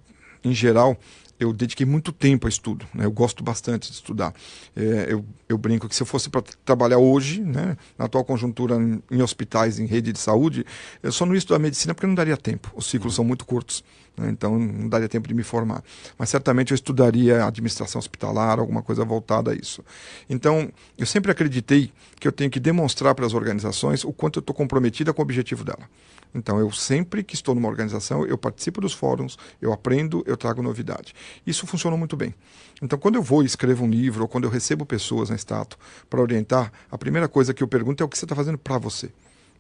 em 0.44 0.54
geral, 0.54 0.97
eu 1.40 1.54
dediquei 1.54 1.87
muito 1.87 2.12
tempo 2.12 2.47
a 2.47 2.50
estudo. 2.50 2.87
Né? 2.94 3.06
Eu 3.06 3.11
gosto 3.11 3.42
bastante 3.42 3.88
de 3.88 3.94
estudar. 3.94 4.35
É, 4.76 5.06
eu, 5.09 5.25
eu, 5.49 5.56
brinco 5.56 5.88
que 5.88 5.97
se 5.97 6.02
eu 6.02 6.06
fosse 6.06 6.28
para 6.28 6.42
trabalhar 6.64 6.99
hoje, 6.99 7.40
né, 7.40 7.78
na 7.99 8.04
atual 8.04 8.23
conjuntura 8.25 8.76
em, 8.76 9.02
em, 9.11 9.23
hospitais, 9.23 9.78
em 9.78 9.87
rede 9.87 10.12
de 10.12 10.18
saúde, 10.18 10.66
eu 11.02 11.11
só 11.11 11.25
não 11.25 11.32
ia 11.32 11.38
estudar 11.38 11.59
medicina 11.59 11.94
porque 11.94 12.06
não 12.06 12.14
daria 12.14 12.37
tempo. 12.37 12.70
Os 12.76 12.87
ciclos 12.87 13.14
são 13.14 13.25
muito 13.25 13.47
curtos. 13.47 13.82
Né? 14.21 14.31
Então 14.31 14.59
não 14.59 14.89
daria 14.89 15.09
tempo 15.09 15.27
de 15.27 15.35
me 15.35 15.43
formar. 15.43 15.83
Mas 16.19 16.29
certamente 16.29 16.73
eu 16.73 16.75
estudaria 16.75 17.45
administração 17.45 17.99
hospitalar, 17.99 18.59
alguma 18.59 18.83
coisa 18.83 19.05
voltada 19.05 19.53
a 19.53 19.55
isso. 19.55 19.85
Então 20.29 20.71
eu 20.97 21.07
sempre 21.07 21.33
acreditei 21.33 21.93
que 22.19 22.29
eu 22.29 22.33
tenho 22.33 22.50
que 22.50 22.61
demonstrar 22.61 23.15
para 23.15 23.27
as 23.27 23.35
organizações 23.35 24.05
o 24.05 24.12
quanto 24.12 24.39
eu 24.39 24.41
estou 24.41 24.55
comprometida 24.55 25.12
com 25.12 25.23
o 25.23 25.25
objetivo 25.25 25.65
dela. 25.65 25.89
Então, 26.35 26.59
eu 26.59 26.71
sempre 26.71 27.23
que 27.23 27.35
estou 27.35 27.55
numa 27.55 27.69
organização, 27.69 28.25
eu 28.25 28.39
participo 28.39 28.81
dos 28.81 28.93
fóruns, 28.93 29.37
eu 29.61 29.73
aprendo, 29.73 30.23
eu 30.27 30.37
trago 30.37 30.62
novidade. 30.62 31.15
Isso 31.47 31.67
funcionou 31.67 31.99
muito 31.99 32.17
bem. 32.17 32.35
Então, 32.81 32.99
quando 32.99 33.17
eu 33.17 33.23
vou 33.23 33.43
e 33.43 33.47
escrevo 33.47 33.85
um 33.85 33.91
livro, 33.91 34.23
ou 34.23 34.29
quando 34.29 34.45
eu 34.45 34.50
recebo 34.50 34.87
pessoas 34.87 35.29
na 35.29 35.37
estátua 35.37 35.79
para 36.09 36.21
orientar, 36.21 36.73
a 36.91 36.97
primeira 36.97 37.29
coisa 37.29 37.53
que 37.53 37.62
eu 37.62 37.69
pergunto 37.69 38.03
é 38.03 38.07
o 38.07 38.09
que 38.09 38.17
você 38.17 38.25
está 38.25 38.37
fazendo 38.37 38.59
para 38.59 38.79
você, 38.79 39.11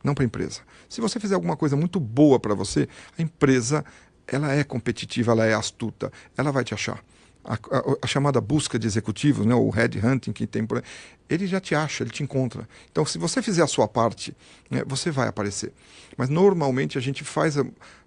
não 0.02 0.14
para 0.14 0.24
a 0.24 0.26
empresa. 0.26 0.60
Se 0.88 1.00
você 1.00 1.18
fizer 1.18 1.34
alguma 1.34 1.56
coisa 1.56 1.76
muito 1.76 1.98
boa 1.98 2.38
para 2.38 2.54
você, 2.54 2.88
a 3.18 3.22
empresa 3.22 3.84
ela 4.26 4.52
é 4.52 4.64
competitiva, 4.64 5.32
ela 5.32 5.46
é 5.46 5.54
astuta, 5.54 6.12
ela 6.36 6.50
vai 6.52 6.64
te 6.64 6.74
achar 6.74 7.02
a, 7.44 7.54
a, 7.54 7.58
a, 8.02 8.06
chamada 8.06 8.40
busca 8.40 8.78
de 8.78 8.86
executivos, 8.86 9.46
né, 9.46 9.54
o 9.54 9.70
headhunting 9.70 10.32
que 10.32 10.46
tem 10.46 10.66
por 10.66 10.78
aí, 10.78 10.84
ele 11.28 11.46
já 11.46 11.60
te 11.60 11.74
acha, 11.74 12.02
ele 12.02 12.10
te 12.10 12.22
encontra. 12.22 12.68
Então, 12.90 13.04
se 13.04 13.18
você 13.18 13.40
fizer 13.40 13.62
a 13.62 13.66
sua 13.66 13.88
parte, 13.88 14.36
né, 14.70 14.82
você 14.86 15.10
vai 15.10 15.28
aparecer. 15.28 15.72
Mas 16.16 16.28
normalmente 16.28 16.98
a 16.98 17.00
gente 17.00 17.24
faz, 17.24 17.56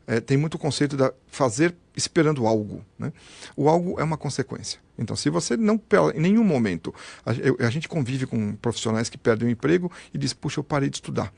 é, 0.05 0.19
tem 0.19 0.37
muito 0.37 0.57
conceito 0.57 0.95
da 0.95 1.13
fazer 1.27 1.73
esperando 1.95 2.45
algo. 2.45 2.83
Né? 2.99 3.11
O 3.55 3.69
algo 3.69 3.99
é 3.99 4.03
uma 4.03 4.17
consequência. 4.17 4.79
Então, 4.97 5.15
se 5.15 5.29
você 5.29 5.57
não, 5.57 5.81
em 6.13 6.19
nenhum 6.19 6.43
momento, 6.43 6.93
a, 7.25 7.31
a 7.65 7.69
gente 7.69 7.87
convive 7.87 8.27
com 8.27 8.55
profissionais 8.55 9.09
que 9.09 9.17
perdem 9.17 9.47
o 9.47 9.51
emprego 9.51 9.91
e 10.13 10.17
diz, 10.17 10.33
puxa, 10.33 10.59
eu 10.59 10.63
parei 10.63 10.89
de 10.89 10.97
estudar. 10.97 11.33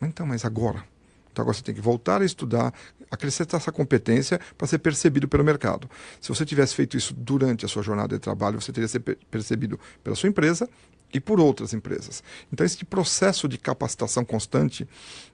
Então, 0.00 0.26
mas 0.26 0.44
agora? 0.44 0.84
Então 1.36 1.42
agora 1.42 1.54
você 1.54 1.62
tem 1.62 1.74
que 1.74 1.82
voltar 1.82 2.22
a 2.22 2.24
estudar, 2.24 2.72
acrescentar 3.10 3.60
essa 3.60 3.70
competência 3.70 4.40
para 4.56 4.66
ser 4.66 4.78
percebido 4.78 5.28
pelo 5.28 5.44
mercado. 5.44 5.86
Se 6.18 6.30
você 6.30 6.46
tivesse 6.46 6.74
feito 6.74 6.96
isso 6.96 7.12
durante 7.12 7.62
a 7.66 7.68
sua 7.68 7.82
jornada 7.82 8.16
de 8.16 8.20
trabalho, 8.22 8.58
você 8.58 8.72
teria 8.72 8.88
sido 8.88 9.14
percebido 9.30 9.78
pela 10.02 10.16
sua 10.16 10.30
empresa 10.30 10.66
e 11.12 11.20
por 11.20 11.38
outras 11.38 11.74
empresas. 11.74 12.24
Então 12.50 12.64
esse 12.64 12.82
processo 12.86 13.46
de 13.46 13.58
capacitação 13.58 14.24
constante, 14.24 14.88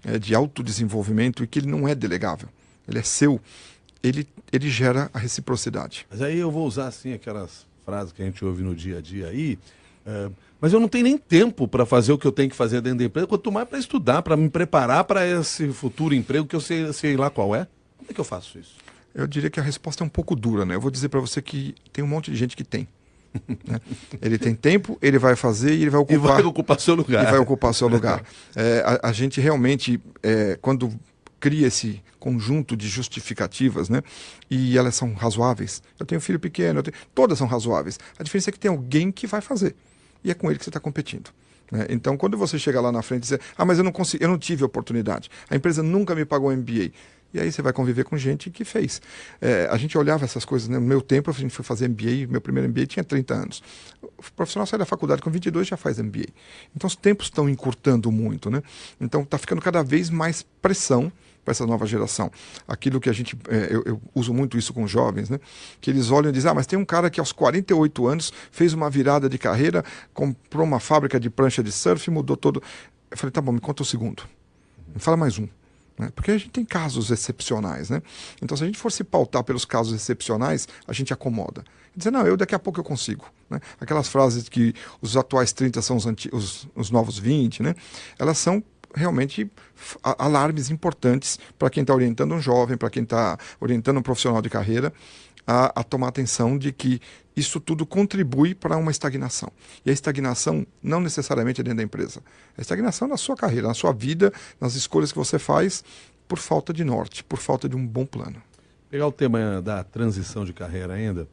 é, 0.05 0.19
de 0.19 0.35
autodesenvolvimento, 0.35 1.45
e 1.45 1.47
que 1.47 1.61
ele 1.61 1.69
não 1.69 1.87
é 1.87 1.95
delegável, 1.95 2.49
ele 2.88 2.99
é 2.99 3.03
seu, 3.05 3.41
ele, 4.03 4.27
ele 4.51 4.69
gera 4.69 5.09
a 5.15 5.21
reciprocidade. 5.21 6.05
Mas 6.11 6.21
aí 6.21 6.37
eu 6.37 6.51
vou 6.51 6.67
usar 6.67 6.88
assim 6.88 7.12
aquelas 7.12 7.65
frases 7.85 8.12
que 8.12 8.21
a 8.23 8.25
gente 8.25 8.45
ouve 8.45 8.65
no 8.65 8.75
dia 8.75 8.99
a 8.99 9.01
dia 9.01 9.29
aí. 9.29 9.57
É, 10.05 10.31
mas 10.62 10.73
eu 10.73 10.79
não 10.79 10.87
tenho 10.87 11.05
nem 11.05 11.19
tempo 11.19 11.67
para 11.67 11.85
fazer 11.85 12.12
o 12.12 12.19
que 12.19 12.25
eu 12.25 12.31
tenho 12.31 12.49
que 12.49 12.55
fazer 12.55 12.81
dentro 12.81 13.01
da 13.01 13.05
empresa, 13.05 13.27
quanto 13.27 13.51
mais 13.51 13.69
para 13.69 13.81
estudar, 13.81 14.23
para 14.23 14.37
me 14.37 14.49
preparar 14.49 15.03
para 15.03 15.27
esse 15.27 15.69
futuro 15.73 16.15
emprego 16.15 16.47
que 16.47 16.55
eu 16.55 16.61
sei, 16.61 16.93
sei 16.93 17.17
lá 17.17 17.29
qual 17.31 17.55
é. 17.55 17.67
Como 17.99 18.11
é 18.11 18.15
que 18.15 18.21
eu 18.21 18.25
faço 18.25 18.59
isso? 18.61 18.77
Eu 19.12 19.27
diria 19.27 19.51
que 19.51 19.59
a 19.59 19.62
resposta 19.62 20.05
é 20.05 20.07
um 20.07 20.09
pouco 20.09 20.37
dura, 20.37 20.65
né? 20.65 20.77
Eu 20.77 20.81
vou 20.81 20.91
dizer 20.91 21.09
para 21.09 21.19
você 21.19 21.43
que 21.43 21.75
tem 21.93 22.05
um 22.05 22.07
monte 22.07 22.31
de 22.31 22.37
gente 22.37 22.57
que 22.57 22.62
tem. 22.62 22.87
Né? 23.67 23.81
Ele 24.23 24.38
tem 24.38 24.55
tempo, 24.55 24.97
ele 25.01 25.19
vai 25.19 25.35
fazer 25.35 25.75
e 25.75 25.83
ele 25.83 25.91
vai 25.91 26.01
ocupar. 26.01 26.17
E 26.17 26.43
vai 26.43 26.43
ocupar 26.45 26.79
seu 26.79 26.95
lugar. 26.95 27.27
E 27.27 27.31
vai 27.31 27.41
ocupar 27.41 27.75
seu 27.75 27.88
lugar. 27.88 28.23
É, 28.55 28.83
a, 28.87 29.09
a, 29.09 29.12
gente 29.12 29.41
realmente, 29.41 29.99
é, 30.23 30.59
quando 30.61 30.93
cria 31.41 31.67
esse 31.67 32.03
conjunto 32.21 32.77
de 32.77 32.87
justificativas, 32.87 33.88
né? 33.88 34.03
E 34.51 34.77
elas 34.77 34.95
são 34.95 35.15
razoáveis. 35.15 35.83
Eu 35.99 36.05
tenho 36.05 36.21
filho 36.21 36.38
pequeno, 36.38 36.83
tenho... 36.83 36.95
todas 37.15 37.38
são 37.38 37.47
razoáveis. 37.47 37.99
A 38.19 38.23
diferença 38.23 38.51
é 38.51 38.53
que 38.53 38.61
tem 38.61 38.71
alguém 38.71 39.11
que 39.11 39.27
vai 39.27 39.41
fazer 39.41 39.75
e 40.25 40.31
é 40.31 40.35
com 40.35 40.51
ele 40.51 40.59
que 40.59 40.65
você 40.65 40.71
está 40.71 40.81
competindo. 40.81 41.31
Né? 41.71 41.87
Então, 41.89 42.17
quando 42.17 42.37
você 42.37 42.59
chega 42.59 42.81
lá 42.81 42.93
na 42.93 43.03
frente 43.03 43.25
e 43.25 43.37
diz, 43.37 43.39
ah, 43.57 43.65
mas 43.65 43.79
eu 43.79 43.85
não 43.85 43.93
consegui, 43.93 44.23
eu 44.23 44.29
não 44.29 44.39
tive 44.39 44.63
oportunidade, 44.63 45.31
a 45.49 45.57
empresa 45.57 45.83
nunca 45.83 46.15
me 46.15 46.25
pagou 46.25 46.55
MBA. 46.55 46.93
E 47.35 47.41
aí 47.41 47.51
você 47.51 47.63
vai 47.63 47.73
conviver 47.73 48.05
com 48.05 48.17
gente 48.17 48.51
que 48.51 48.65
fez. 48.65 49.01
É, 49.41 49.67
a 49.71 49.77
gente 49.79 49.97
olhava 49.97 50.25
essas 50.25 50.45
coisas, 50.45 50.69
né? 50.69 50.79
no 50.79 50.85
meu 50.85 51.01
tempo 51.01 51.31
a 51.31 51.33
gente 51.33 51.55
foi 51.55 51.65
fazer 51.65 51.89
MBA, 51.89 52.27
meu 52.29 52.41
primeiro 52.41 52.69
MBA 52.69 52.87
tinha 52.87 53.03
30 53.03 53.35
anos. 53.35 53.63
O 54.03 54.33
profissional 54.37 54.67
sai 54.67 54.79
da 54.79 54.85
faculdade 54.85 55.23
com 55.23 55.31
22 55.31 55.67
já 55.67 55.77
faz 55.77 55.99
MBA. 55.99 56.27
Então 56.77 56.87
os 56.87 56.95
tempos 56.95 57.27
estão 57.27 57.49
encurtando 57.49 58.13
muito, 58.13 58.51
né? 58.51 58.63
Então 59.01 59.23
está 59.23 59.39
ficando 59.39 59.63
cada 59.63 59.83
vez 59.83 60.11
mais 60.11 60.45
pressão 60.61 61.11
para 61.45 61.53
essa 61.53 61.67
nova 61.67 61.87
geração. 61.87 62.31
Aquilo 62.67 63.01
que 63.01 63.09
a 63.09 63.13
gente, 63.13 63.37
é, 63.49 63.69
eu, 63.71 63.83
eu, 63.85 64.03
uso 64.15 64.33
muito 64.33 64.57
isso 64.57 64.73
com 64.73 64.87
jovens, 64.87 65.29
né? 65.29 65.39
que 65.81 65.91
eles 65.91 66.11
olham 66.11 66.31
e 66.31 66.33
dizem, 66.33 66.51
ah, 66.51 66.55
mas 66.55 66.67
tem 66.67 66.79
um 66.79 66.85
cara 66.85 67.11
que 67.11 67.21
aos 67.21 67.33
48 67.33 68.07
anos 68.07 68.33
fez 68.51 68.73
uma 68.73 68.89
virada 68.89 69.29
de 69.29 69.39
carreira, 69.39 69.85
comprou 70.15 70.65
uma 70.65 70.81
fábrica 70.81 71.19
de 71.19 71.29
prancha 71.29 71.63
de 71.63 71.73
surf, 71.73 72.11
mudou 72.11 72.37
todo. 72.37 72.63
Eu 73.11 73.17
falei, 73.17 73.33
tá 73.33 73.41
bom, 73.41 73.53
me 73.53 73.61
conta 73.61 73.83
o 73.83 73.87
segundo. 73.87 74.23
Me 74.95 75.01
fala 75.01 75.17
mais 75.17 75.39
um. 75.39 75.49
Né? 75.99 76.11
Porque 76.15 76.31
a 76.31 76.39
gente 76.39 76.51
tem 76.51 76.65
casos 76.65 77.11
excepcionais. 77.11 77.91
Né? 77.91 78.03
Então, 78.41 78.57
se 78.57 78.63
a 78.63 78.67
gente 78.67 78.79
for 78.79 78.91
se 78.91 79.05
pautar 79.05 79.45
pelos 79.45 79.65
casos 79.65 79.95
excepcionais, 79.95 80.69
a 80.87 80.93
gente 80.93 81.13
acomoda. 81.13 81.65
Dizer, 81.95 82.11
não, 82.11 82.27
eu 82.27 82.37
daqui 82.37 82.55
a 82.55 82.59
pouco 82.59 82.81
eu 82.81 82.85
consigo. 82.85 83.27
Né? 83.51 83.61
Aquelas 83.81 84.09
frases 84.09 84.49
que 84.49 84.75
os 85.01 85.17
atuais 85.17 85.53
30 85.53 85.83
são 85.83 85.97
os, 85.97 86.07
os, 86.33 86.69
os 86.75 86.91
novos 86.91 87.19
20, 87.19 87.63
né? 87.63 87.75
elas 88.19 88.39
são 88.39 88.63
realmente 88.95 89.51
alarmes 90.03 90.71
importantes 90.71 91.39
para 91.59 91.71
quem 91.71 91.83
está 91.83 91.95
orientando 91.95 92.35
um 92.35 92.41
jovem, 92.41 92.77
para 92.77 92.91
quem 92.91 93.03
está 93.03 93.39
orientando 93.61 93.99
um 93.99 94.03
profissional 94.03 94.43
de 94.43 94.51
carreira, 94.51 94.93
a, 95.47 95.81
a, 95.81 95.85
tomar 95.85 96.09
atenção 96.09 96.57
de 96.57 96.73
que 96.73 97.01
isso 97.37 97.59
tudo 97.59 97.85
contribui 97.85 98.55
para 98.55 98.77
uma 98.77 98.91
estagnação. 98.91 99.51
E 99.85 99.91
a 99.91 99.93
estagnação 99.93 100.67
não 100.83 101.01
necessariamente 101.01 101.61
é 101.61 101.65
dentro 101.65 101.79
da 101.79 101.83
empresa. 101.83 102.23
A 102.57 102.61
estagnação 102.61 103.09
é 103.09 103.11
na 103.11 103.17
sua 103.17 103.37
carreira, 103.37 103.69
na 103.69 103.75
sua 103.75 103.93
vida, 103.93 104.33
nas 104.61 104.75
escolhas 104.75 105.11
que 105.11 105.19
você 105.19 105.39
faz, 105.39 105.83
por 106.29 106.39
falta 106.39 106.73
de 106.73 106.85
norte, 106.85 107.25
por 107.25 107.39
falta 107.39 107.69
de 107.69 107.77
um 107.77 107.87
bom 107.87 108.07
plano. 108.07 108.41
Pegar 108.89 109.07
o 109.07 109.13
tema 109.13 109.61
da 109.63 109.83
transição 109.83 110.45
de 110.45 110.53
carreira 110.53 110.95
ainda. 110.95 111.27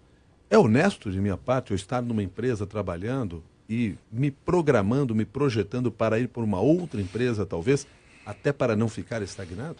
É 0.49 0.57
honesto 0.57 1.11
de 1.11 1.19
minha 1.19 1.37
parte 1.37 1.71
eu 1.71 1.75
estar 1.75 2.01
numa 2.01 2.23
empresa 2.23 2.65
trabalhando 2.65 3.43
e 3.69 3.95
me 4.11 4.31
programando, 4.31 5.13
me 5.13 5.25
projetando 5.25 5.91
para 5.91 6.19
ir 6.19 6.27
por 6.27 6.43
uma 6.43 6.59
outra 6.59 6.99
empresa, 6.99 7.45
talvez, 7.45 7.85
até 8.25 8.51
para 8.51 8.75
não 8.75 8.89
ficar 8.89 9.21
estagnado? 9.21 9.77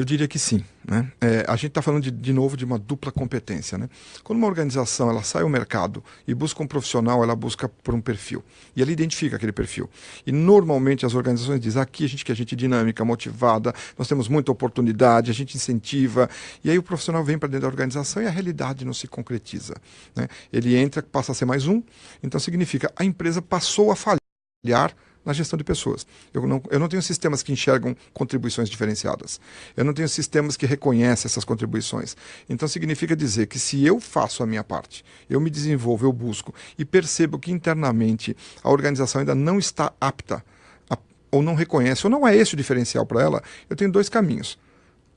Eu 0.00 0.04
diria 0.06 0.26
que 0.26 0.38
sim. 0.38 0.64
Né? 0.82 1.12
É, 1.20 1.44
a 1.46 1.54
gente 1.56 1.66
está 1.66 1.82
falando 1.82 2.04
de, 2.04 2.10
de 2.10 2.32
novo 2.32 2.56
de 2.56 2.64
uma 2.64 2.78
dupla 2.78 3.12
competência. 3.12 3.76
Né? 3.76 3.86
Quando 4.24 4.38
uma 4.38 4.46
organização 4.46 5.10
ela 5.10 5.22
sai 5.22 5.42
ao 5.42 5.48
mercado 5.50 6.02
e 6.26 6.32
busca 6.32 6.62
um 6.62 6.66
profissional, 6.66 7.22
ela 7.22 7.36
busca 7.36 7.68
por 7.68 7.94
um 7.94 8.00
perfil. 8.00 8.42
E 8.74 8.80
ela 8.80 8.90
identifica 8.90 9.36
aquele 9.36 9.52
perfil. 9.52 9.90
E 10.26 10.32
normalmente 10.32 11.04
as 11.04 11.14
organizações 11.14 11.60
dizem: 11.60 11.82
aqui 11.82 12.06
a 12.06 12.08
gente 12.08 12.24
quer 12.24 12.34
gente 12.34 12.56
dinâmica, 12.56 13.04
motivada, 13.04 13.74
nós 13.98 14.08
temos 14.08 14.26
muita 14.26 14.50
oportunidade, 14.50 15.30
a 15.30 15.34
gente 15.34 15.54
incentiva. 15.54 16.30
E 16.64 16.70
aí 16.70 16.78
o 16.78 16.82
profissional 16.82 17.22
vem 17.22 17.38
para 17.38 17.50
dentro 17.50 17.66
da 17.66 17.68
organização 17.68 18.22
e 18.22 18.26
a 18.26 18.30
realidade 18.30 18.86
não 18.86 18.94
se 18.94 19.06
concretiza. 19.06 19.74
Né? 20.16 20.28
Ele 20.50 20.76
entra, 20.76 21.02
passa 21.02 21.32
a 21.32 21.34
ser 21.34 21.44
mais 21.44 21.66
um, 21.66 21.82
então 22.22 22.40
significa 22.40 22.90
a 22.96 23.04
empresa 23.04 23.42
passou 23.42 23.92
a 23.92 23.96
falhar 23.96 24.96
na 25.24 25.32
gestão 25.32 25.56
de 25.56 25.64
pessoas. 25.64 26.06
Eu 26.32 26.46
não, 26.46 26.62
eu 26.70 26.78
não 26.78 26.88
tenho 26.88 27.02
sistemas 27.02 27.42
que 27.42 27.52
enxergam 27.52 27.96
contribuições 28.12 28.68
diferenciadas. 28.68 29.40
Eu 29.76 29.84
não 29.84 29.92
tenho 29.92 30.08
sistemas 30.08 30.56
que 30.56 30.66
reconhecem 30.66 31.28
essas 31.28 31.44
contribuições. 31.44 32.16
Então 32.48 32.66
significa 32.66 33.14
dizer 33.14 33.46
que 33.46 33.58
se 33.58 33.84
eu 33.84 34.00
faço 34.00 34.42
a 34.42 34.46
minha 34.46 34.64
parte, 34.64 35.04
eu 35.28 35.40
me 35.40 35.50
desenvolvo, 35.50 36.06
eu 36.06 36.12
busco 36.12 36.54
e 36.78 36.84
percebo 36.84 37.38
que 37.38 37.50
internamente 37.50 38.36
a 38.62 38.70
organização 38.70 39.20
ainda 39.20 39.34
não 39.34 39.58
está 39.58 39.92
apta 40.00 40.44
a, 40.88 40.96
ou 41.30 41.42
não 41.42 41.54
reconhece, 41.54 42.06
ou 42.06 42.10
não 42.10 42.26
é 42.26 42.34
esse 42.36 42.54
o 42.54 42.56
diferencial 42.56 43.04
para 43.04 43.22
ela, 43.22 43.42
eu 43.68 43.76
tenho 43.76 43.92
dois 43.92 44.08
caminhos. 44.08 44.58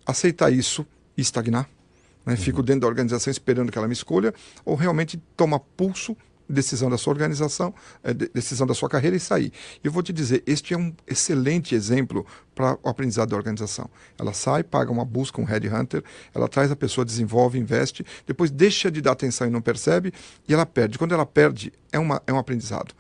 Aceitar 0.06 0.52
isso 0.52 0.86
e 1.18 1.22
estagnar. 1.22 1.70
Né? 2.26 2.34
Uhum. 2.34 2.38
Fico 2.38 2.62
dentro 2.62 2.82
da 2.82 2.88
organização 2.88 3.32
esperando 3.32 3.72
que 3.72 3.78
ela 3.78 3.88
me 3.88 3.94
escolha, 3.94 4.34
ou 4.66 4.76
realmente 4.76 5.18
tomar 5.36 5.60
pulso 5.60 6.16
decisão 6.48 6.90
da 6.90 6.98
sua 6.98 7.14
organização, 7.14 7.74
é, 8.04 8.14
decisão 8.14 8.68
da 8.68 8.74
sua 8.74 8.90
carreira 8.90 9.16
e 9.16 9.20
sair. 9.20 9.52
Eu 9.84 9.92
vou 9.92 10.04
te 10.04 10.12
dizer, 10.12 10.44
este 10.46 10.74
é 10.74 10.78
um 10.78 10.94
excelente 11.08 11.76
exemplo 11.76 12.26
para 12.54 12.78
o 12.84 12.90
aprendizado 12.90 13.30
da 13.30 13.36
organização. 13.36 13.90
Ela 14.18 14.34
sai, 14.34 14.64
paga 14.64 14.92
uma 14.92 15.06
busca, 15.06 15.42
um 15.42 15.46
headhunter, 15.46 16.04
ela 16.34 16.48
traz 16.48 16.72
a 16.72 16.76
pessoa, 16.76 17.06
desenvolve, 17.06 17.58
investe, 17.58 18.06
depois 18.26 18.52
deixa 18.52 18.92
de 18.92 19.02
dar 19.02 19.12
atenção 19.12 19.48
e 19.48 19.50
não 19.50 19.62
percebe, 19.62 20.14
e 20.48 20.54
ela 20.54 20.66
perde. 20.66 20.98
Quando 20.98 21.14
ela 21.14 21.26
perde, 21.26 21.72
é, 21.92 22.00
uma, 22.00 22.22
é 22.28 22.34
um 22.34 22.38
aprendizado. 22.38 22.94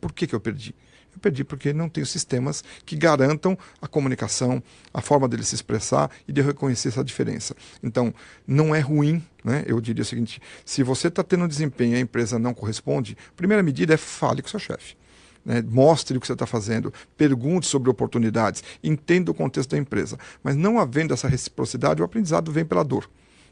Por 0.00 0.12
que, 0.12 0.26
que 0.26 0.34
eu 0.34 0.40
perdi? 0.40 0.74
Eu 1.18 1.20
perdi 1.20 1.42
porque 1.42 1.72
não 1.72 1.88
tenho 1.88 2.06
sistemas 2.06 2.62
que 2.86 2.94
garantam 2.94 3.58
a 3.82 3.88
comunicação, 3.88 4.62
a 4.94 5.00
forma 5.00 5.26
dele 5.26 5.42
se 5.42 5.56
expressar 5.56 6.08
e 6.28 6.32
de 6.32 6.40
reconhecer 6.40 6.90
essa 6.90 7.02
diferença. 7.02 7.56
Então, 7.82 8.14
não 8.46 8.72
é 8.72 8.78
ruim, 8.78 9.20
né? 9.42 9.64
Eu 9.66 9.80
diria 9.80 10.02
o 10.02 10.04
seguinte: 10.04 10.40
se 10.64 10.84
você 10.84 11.08
está 11.08 11.24
tendo 11.24 11.44
um 11.44 11.48
desempenho 11.48 11.94
e 11.94 11.96
a 11.96 12.00
empresa 12.00 12.38
não 12.38 12.54
corresponde, 12.54 13.16
primeira 13.36 13.64
medida 13.64 13.94
é 13.94 13.96
fale 13.96 14.42
com 14.42 14.48
seu 14.48 14.60
chefe. 14.60 14.96
Né? 15.44 15.60
Mostre 15.68 16.16
o 16.16 16.20
que 16.20 16.26
você 16.28 16.34
está 16.34 16.46
fazendo, 16.46 16.94
pergunte 17.16 17.66
sobre 17.66 17.90
oportunidades, 17.90 18.62
entenda 18.80 19.32
o 19.32 19.34
contexto 19.34 19.70
da 19.70 19.78
empresa. 19.78 20.16
Mas 20.40 20.54
não 20.54 20.78
havendo 20.78 21.12
essa 21.12 21.26
reciprocidade, 21.26 22.00
o 22.00 22.04
aprendizado 22.04 22.52
vem 22.52 22.64
pela 22.64 22.84
dor. 22.84 23.10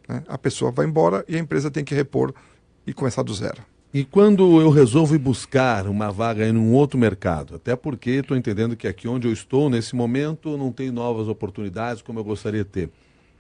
Né? 0.09 0.23
A 0.29 0.39
pessoa 0.39 0.71
vai 0.71 0.87
embora 0.87 1.25
e 1.27 1.35
a 1.35 1.39
empresa 1.41 1.69
tem 1.69 1.85
que 1.85 1.97
repor 1.97 2.33
e 2.87 2.95
começar 2.95 3.25
do 3.25 3.35
zero. 3.35 3.61
E 3.97 4.05
quando 4.05 4.61
eu 4.61 4.69
resolvo 4.69 5.15
ir 5.15 5.19
buscar 5.19 5.87
uma 5.87 6.13
vaga 6.13 6.47
em 6.47 6.55
um 6.55 6.75
outro 6.75 6.99
mercado, 6.99 7.55
até 7.55 7.75
porque 7.75 8.11
estou 8.11 8.37
entendendo 8.37 8.77
que 8.77 8.87
aqui 8.87 9.09
onde 9.09 9.27
eu 9.27 9.33
estou 9.33 9.71
nesse 9.71 9.97
momento 9.97 10.55
não 10.59 10.71
tem 10.71 10.91
novas 10.91 11.29
oportunidades 11.29 12.03
como 12.03 12.19
eu 12.19 12.25
gostaria 12.25 12.63
de 12.63 12.69
ter. 12.69 12.91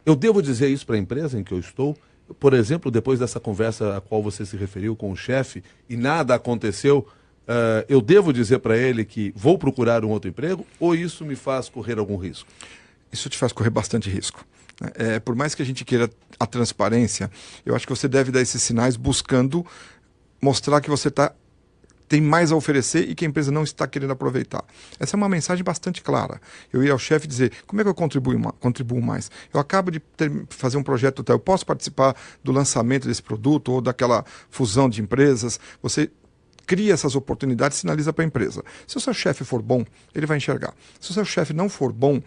Eu 0.06 0.16
devo 0.16 0.40
dizer 0.40 0.70
isso 0.70 0.86
para 0.86 0.96
a 0.96 0.98
empresa 0.98 1.38
em 1.38 1.44
que 1.44 1.52
eu 1.52 1.58
estou? 1.58 1.94
Por 2.40 2.54
exemplo, 2.54 2.90
depois 2.90 3.18
dessa 3.18 3.38
conversa 3.38 3.98
a 3.98 4.00
qual 4.00 4.22
você 4.22 4.46
se 4.46 4.56
referiu 4.56 4.96
com 4.96 5.12
o 5.12 5.14
chefe 5.14 5.62
e 5.90 5.94
nada 5.94 6.34
aconteceu, 6.34 7.06
uh, 7.46 7.84
eu 7.86 8.00
devo 8.00 8.32
dizer 8.32 8.60
para 8.60 8.78
ele 8.78 9.04
que 9.04 9.34
vou 9.36 9.58
procurar 9.58 10.06
um 10.06 10.08
outro 10.08 10.30
emprego 10.30 10.66
ou 10.80 10.94
isso 10.94 11.22
me 11.26 11.36
faz 11.36 11.68
correr 11.68 11.98
algum 11.98 12.16
risco? 12.16 12.48
Isso 13.12 13.28
te 13.28 13.36
faz 13.36 13.52
correr 13.52 13.68
bastante 13.68 14.08
risco. 14.08 14.42
É, 14.94 15.18
por 15.18 15.34
mais 15.34 15.54
que 15.54 15.62
a 15.62 15.64
gente 15.64 15.84
queira 15.84 16.10
a 16.38 16.46
transparência, 16.46 17.30
eu 17.64 17.74
acho 17.74 17.86
que 17.86 17.94
você 17.94 18.06
deve 18.06 18.30
dar 18.30 18.42
esses 18.42 18.62
sinais 18.62 18.94
buscando 18.94 19.64
mostrar 20.40 20.80
que 20.80 20.90
você 20.90 21.10
tá, 21.10 21.32
tem 22.08 22.20
mais 22.20 22.52
a 22.52 22.56
oferecer 22.56 23.08
e 23.08 23.14
que 23.14 23.24
a 23.24 23.28
empresa 23.28 23.50
não 23.50 23.62
está 23.62 23.86
querendo 23.86 24.12
aproveitar. 24.12 24.64
Essa 24.98 25.16
é 25.16 25.18
uma 25.18 25.28
mensagem 25.28 25.64
bastante 25.64 26.02
clara. 26.02 26.40
Eu 26.72 26.82
ia 26.84 26.92
ao 26.92 26.98
chefe 26.98 27.26
dizer: 27.26 27.52
como 27.66 27.80
é 27.80 27.84
que 27.84 27.90
eu 27.90 27.94
contribuo, 27.94 28.52
contribuo 28.60 29.00
mais? 29.00 29.30
Eu 29.52 29.60
acabo 29.60 29.90
de 29.90 30.00
ter, 30.00 30.30
fazer 30.50 30.76
um 30.76 30.82
projeto, 30.82 31.24
eu 31.28 31.38
posso 31.38 31.66
participar 31.66 32.14
do 32.42 32.52
lançamento 32.52 33.08
desse 33.08 33.22
produto 33.22 33.72
ou 33.72 33.80
daquela 33.80 34.24
fusão 34.50 34.88
de 34.88 35.00
empresas? 35.00 35.58
Você 35.82 36.10
cria 36.66 36.92
essas 36.92 37.14
oportunidades, 37.14 37.78
sinaliza 37.78 38.12
para 38.12 38.24
a 38.24 38.26
empresa. 38.26 38.62
Se 38.86 38.96
o 38.96 39.00
seu 39.00 39.14
chefe 39.14 39.44
for 39.44 39.62
bom, 39.62 39.84
ele 40.14 40.26
vai 40.26 40.36
enxergar. 40.36 40.74
Se 41.00 41.10
o 41.10 41.14
seu 41.14 41.24
chefe 41.24 41.52
não 41.52 41.68
for 41.68 41.92
bom, 41.92 42.20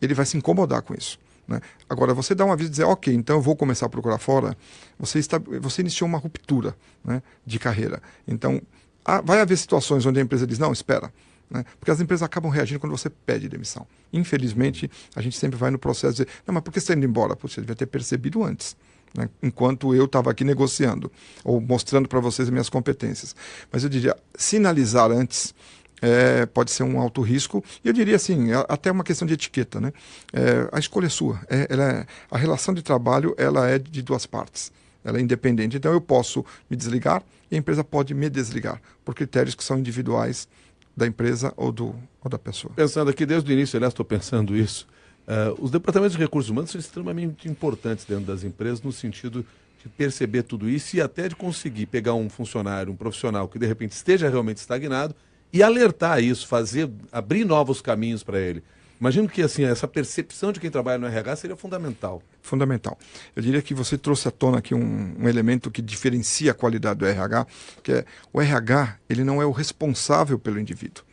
ele 0.00 0.12
vai 0.12 0.26
se 0.26 0.36
incomodar 0.36 0.82
com 0.82 0.94
isso. 0.94 1.18
Né? 1.46 1.60
Agora, 1.88 2.12
você 2.12 2.34
dá 2.34 2.44
um 2.44 2.52
aviso 2.52 2.68
e 2.68 2.70
dizer, 2.70 2.84
ok, 2.84 3.14
então 3.14 3.36
eu 3.36 3.42
vou 3.42 3.54
começar 3.54 3.86
a 3.86 3.88
procurar 3.88 4.18
fora, 4.18 4.56
você, 4.98 5.18
está, 5.18 5.38
você 5.38 5.82
iniciou 5.82 6.08
uma 6.08 6.18
ruptura 6.18 6.76
né, 7.04 7.22
de 7.44 7.58
carreira. 7.58 8.02
Então, 8.26 8.60
há, 9.04 9.20
vai 9.20 9.40
haver 9.40 9.56
situações 9.56 10.04
onde 10.06 10.18
a 10.18 10.22
empresa 10.22 10.46
diz, 10.46 10.58
não, 10.58 10.72
espera, 10.72 11.12
né? 11.48 11.64
Porque 11.78 11.90
as 11.90 12.00
empresas 12.00 12.24
acabam 12.24 12.50
reagindo 12.50 12.80
quando 12.80 12.96
você 12.96 13.08
pede 13.08 13.48
demissão. 13.48 13.86
Infelizmente, 14.12 14.90
a 15.14 15.22
gente 15.22 15.38
sempre 15.38 15.56
vai 15.56 15.70
no 15.70 15.78
processo 15.78 16.16
de 16.16 16.24
dizer, 16.24 16.42
não, 16.46 16.54
mas 16.54 16.62
por 16.62 16.72
que 16.72 16.80
você 16.80 16.84
está 16.84 16.94
indo 16.94 17.06
embora? 17.06 17.36
Você 17.40 17.60
devia 17.60 17.76
ter 17.76 17.86
percebido 17.86 18.42
antes. 18.42 18.76
Né? 19.16 19.28
Enquanto 19.42 19.94
eu 19.94 20.06
estava 20.06 20.30
aqui 20.30 20.42
negociando, 20.42 21.10
ou 21.44 21.60
mostrando 21.60 22.08
para 22.08 22.20
vocês 22.20 22.48
as 22.48 22.50
minhas 22.50 22.68
competências. 22.68 23.34
Mas 23.70 23.84
eu 23.84 23.88
diria, 23.88 24.16
sinalizar 24.34 25.10
antes 25.10 25.54
é, 26.00 26.46
pode 26.46 26.70
ser 26.70 26.82
um 26.82 27.00
alto 27.00 27.20
risco. 27.20 27.64
E 27.84 27.88
eu 27.88 27.92
diria 27.92 28.16
assim, 28.16 28.48
até 28.68 28.90
uma 28.90 29.04
questão 29.04 29.26
de 29.26 29.34
etiqueta. 29.34 29.80
Né? 29.80 29.92
É, 30.32 30.68
a 30.72 30.78
escolha 30.78 31.06
é 31.06 31.10
sua. 31.10 31.40
É, 31.48 31.62
é, 31.62 32.06
a 32.30 32.38
relação 32.38 32.74
de 32.74 32.82
trabalho 32.82 33.34
ela 33.38 33.68
é 33.68 33.78
de 33.78 34.02
duas 34.02 34.26
partes. 34.26 34.72
Ela 35.04 35.18
é 35.18 35.20
independente. 35.20 35.76
Então 35.76 35.92
eu 35.92 36.00
posso 36.00 36.44
me 36.68 36.76
desligar 36.76 37.22
e 37.50 37.54
a 37.54 37.58
empresa 37.58 37.84
pode 37.84 38.12
me 38.12 38.28
desligar 38.28 38.80
por 39.04 39.14
critérios 39.14 39.54
que 39.54 39.62
são 39.62 39.78
individuais 39.78 40.48
da 40.96 41.06
empresa 41.06 41.52
ou, 41.56 41.70
do, 41.70 41.94
ou 42.22 42.30
da 42.30 42.38
pessoa. 42.38 42.72
Pensando 42.74 43.10
aqui 43.10 43.26
desde 43.26 43.50
o 43.50 43.52
início, 43.52 43.76
aliás, 43.76 43.92
estou 43.92 44.04
pensando 44.04 44.56
isso. 44.56 44.86
Uh, 45.26 45.62
os 45.62 45.70
departamentos 45.70 46.16
de 46.16 46.22
recursos 46.22 46.50
humanos 46.50 46.70
são 46.70 46.80
extremamente 46.80 47.48
importantes 47.48 48.04
dentro 48.04 48.24
das 48.24 48.44
empresas 48.44 48.80
no 48.80 48.92
sentido 48.92 49.44
de 49.82 49.88
perceber 49.88 50.44
tudo 50.44 50.70
isso 50.70 50.96
e 50.96 51.00
até 51.00 51.28
de 51.28 51.36
conseguir 51.36 51.86
pegar 51.86 52.14
um 52.14 52.30
funcionário, 52.30 52.92
um 52.92 52.96
profissional 52.96 53.48
que 53.48 53.58
de 53.58 53.66
repente 53.66 53.92
esteja 53.92 54.28
realmente 54.28 54.58
estagnado 54.58 55.14
e 55.52 55.62
alertar 55.62 56.22
isso, 56.22 56.46
fazer, 56.46 56.90
abrir 57.10 57.44
novos 57.44 57.80
caminhos 57.80 58.22
para 58.22 58.38
ele. 58.38 58.62
Imagino 59.00 59.28
que 59.28 59.42
assim 59.42 59.64
essa 59.64 59.86
percepção 59.86 60.52
de 60.52 60.58
quem 60.58 60.70
trabalha 60.70 60.98
no 60.98 61.06
RH 61.06 61.36
seria 61.36 61.56
fundamental. 61.56 62.22
Fundamental. 62.40 62.98
Eu 63.34 63.42
diria 63.42 63.60
que 63.60 63.74
você 63.74 63.98
trouxe 63.98 64.26
à 64.28 64.30
tona 64.30 64.58
aqui 64.58 64.74
um, 64.74 65.14
um, 65.18 65.28
elemento 65.28 65.70
que 65.70 65.82
diferencia 65.82 66.52
a 66.52 66.54
qualidade 66.54 67.00
do 67.00 67.06
RH, 67.06 67.46
que 67.82 67.92
é 67.92 68.04
o 68.32 68.40
RH 68.40 68.98
ele 69.08 69.22
não 69.22 69.42
é 69.42 69.44
o 69.44 69.50
responsável 69.50 70.38
pelo 70.38 70.58
indivíduo, 70.58 71.04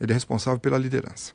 ele 0.00 0.12
é 0.12 0.14
responsável 0.14 0.58
pela 0.58 0.78
liderança. 0.78 1.32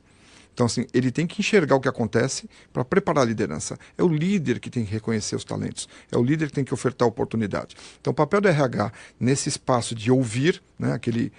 Então, 0.54 0.66
assim, 0.66 0.86
ele 0.92 1.10
tem 1.10 1.26
que 1.26 1.40
enxergar 1.40 1.76
o 1.76 1.80
que 1.80 1.88
acontece 1.88 2.48
para 2.72 2.84
preparar 2.84 3.24
a 3.24 3.26
liderança. 3.26 3.78
É 3.96 4.02
o 4.02 4.08
líder 4.08 4.60
que 4.60 4.68
tem 4.68 4.84
que 4.84 4.92
reconhecer 4.92 5.34
os 5.34 5.44
talentos. 5.44 5.88
É 6.10 6.18
o 6.18 6.22
líder 6.22 6.48
que 6.48 6.52
tem 6.52 6.64
que 6.64 6.74
ofertar 6.74 7.08
oportunidade. 7.08 7.74
Então, 8.00 8.10
o 8.10 8.14
papel 8.14 8.40
do 8.40 8.48
RH 8.48 8.92
nesse 9.18 9.48
espaço 9.48 9.94
de 9.94 10.10
ouvir, 10.10 10.62
né, 10.78 10.92
aquele 10.92 11.32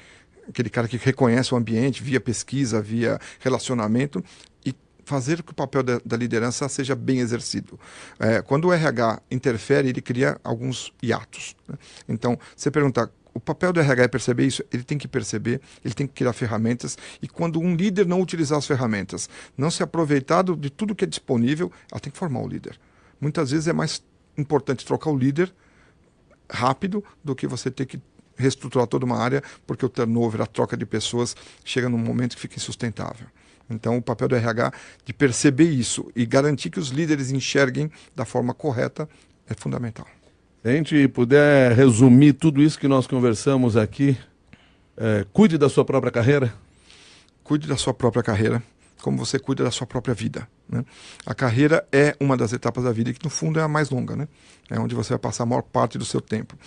aquele 0.48 0.70
cara 0.70 0.88
que 0.88 0.98
reconhece 0.98 1.54
o 1.54 1.58
ambiente 1.58 2.04
via 2.04 2.20
pesquisa, 2.20 2.82
via 2.82 3.20
relacionamento 3.40 4.24
e 4.66 4.76
fazer 5.06 5.42
que 5.44 5.52
o 5.52 5.56
papel 5.56 5.84
da, 5.84 6.02
da 6.04 6.18
liderança 6.18 6.68
seja 6.70 6.96
bem 6.96 7.20
exercido. 7.20 7.80
É, 8.20 8.42
quando 8.42 8.66
o 8.66 8.74
RH 8.74 9.22
interfere, 9.32 9.90
ele 9.90 10.02
cria 10.02 10.40
alguns 10.44 10.94
hiatos. 11.02 11.56
Né? 11.68 11.78
Então, 12.08 12.38
você 12.56 12.70
perguntar 12.70 13.10
o 13.34 13.40
papel 13.40 13.74
do 13.74 13.80
RH 13.80 14.04
é 14.04 14.08
perceber 14.08 14.46
isso, 14.46 14.64
ele 14.72 14.84
tem 14.84 14.98
que 14.98 15.08
perceber, 15.08 15.60
ele 15.84 15.94
tem 15.94 16.06
que 16.06 16.14
criar 16.14 16.34
ferramentas, 16.34 16.98
e 17.22 17.28
quando 17.28 17.60
um 17.60 17.76
líder 17.76 18.06
não 18.06 18.22
utilizar 18.22 18.60
as 18.60 18.68
ferramentas, 18.68 19.28
não 19.58 19.72
se 19.72 19.82
aproveitar 19.82 20.44
de 20.44 20.70
tudo 20.70 20.94
que 20.94 21.04
é 21.04 21.08
disponível, 21.08 21.72
ela 21.92 22.00
tem 22.00 22.12
que 22.12 22.18
formar 22.18 22.42
o 22.42 22.48
líder. 22.48 22.80
Muitas 23.20 23.50
vezes 23.50 23.68
é 23.68 23.74
mais 23.74 24.04
importante 24.38 24.86
trocar 24.86 25.10
o 25.10 25.18
líder 25.18 25.52
rápido 26.50 27.04
do 27.24 27.36
que 27.36 27.48
você 27.48 27.72
ter 27.72 27.86
que 27.86 28.00
reestruturar 28.36 28.88
toda 28.88 29.06
uma 29.06 29.18
área, 29.18 29.42
porque 29.66 29.86
o 29.86 29.90
turnover, 29.90 30.42
a 30.42 30.46
troca 30.46 30.76
de 30.76 30.86
pessoas, 30.86 31.36
chega 31.64 31.90
num 31.90 31.98
momento 31.98 32.36
que 32.36 32.42
fica 32.42 32.56
insustentável. 32.56 33.28
Então, 33.70 33.98
o 33.98 34.02
papel 34.02 34.28
do 34.28 34.36
RH 34.36 34.72
de 35.06 35.14
perceber 35.14 35.70
isso 35.70 36.12
e 36.16 36.26
garantir 36.26 36.70
que 36.70 36.80
os 36.80 36.90
líderes 36.90 37.32
enxerguem 37.32 37.90
da 38.16 38.26
forma 38.26 38.54
correta 38.54 39.08
é 39.48 39.54
fundamental. 39.54 40.08
Se 40.62 40.70
a 40.70 40.72
gente 40.74 41.08
puder 41.10 41.74
resumir 41.74 42.34
tudo 42.34 42.62
isso 42.62 42.80
que 42.80 42.88
nós 42.88 43.08
conversamos 43.08 43.76
aqui, 43.76 44.18
é, 44.96 45.26
cuide 45.34 45.58
da 45.58 45.70
sua 45.70 45.84
própria 45.84 46.12
carreira. 46.12 46.54
Cuide 47.44 47.68
da 47.68 47.76
sua 47.76 47.94
própria 47.94 48.24
carreira 48.24 48.64
como 49.04 49.18
você 49.18 49.38
cuida 49.38 49.66
da 49.66 49.70
sua 49.70 49.86
própria 49.86 50.14
vida. 50.14 50.48
Né? 50.68 50.84
A 51.26 51.36
carreira 51.36 51.86
é 51.92 52.16
uma 52.22 52.38
das 52.38 52.54
etapas 52.54 52.86
da 52.86 52.92
vida 52.94 53.12
que, 53.12 53.22
no 53.22 53.30
fundo, 53.30 53.60
é 53.60 53.62
a 53.62 53.68
mais 53.68 53.90
longa, 53.90 54.16
né? 54.16 54.30
é 54.70 54.80
onde 54.80 54.96
você 54.96 55.10
vai 55.10 55.20
passar 55.20 55.44
a 55.44 55.46
maior 55.46 55.62
parte 55.62 55.98
do 55.98 56.06
seu 56.06 56.22
tempo. 56.22 56.58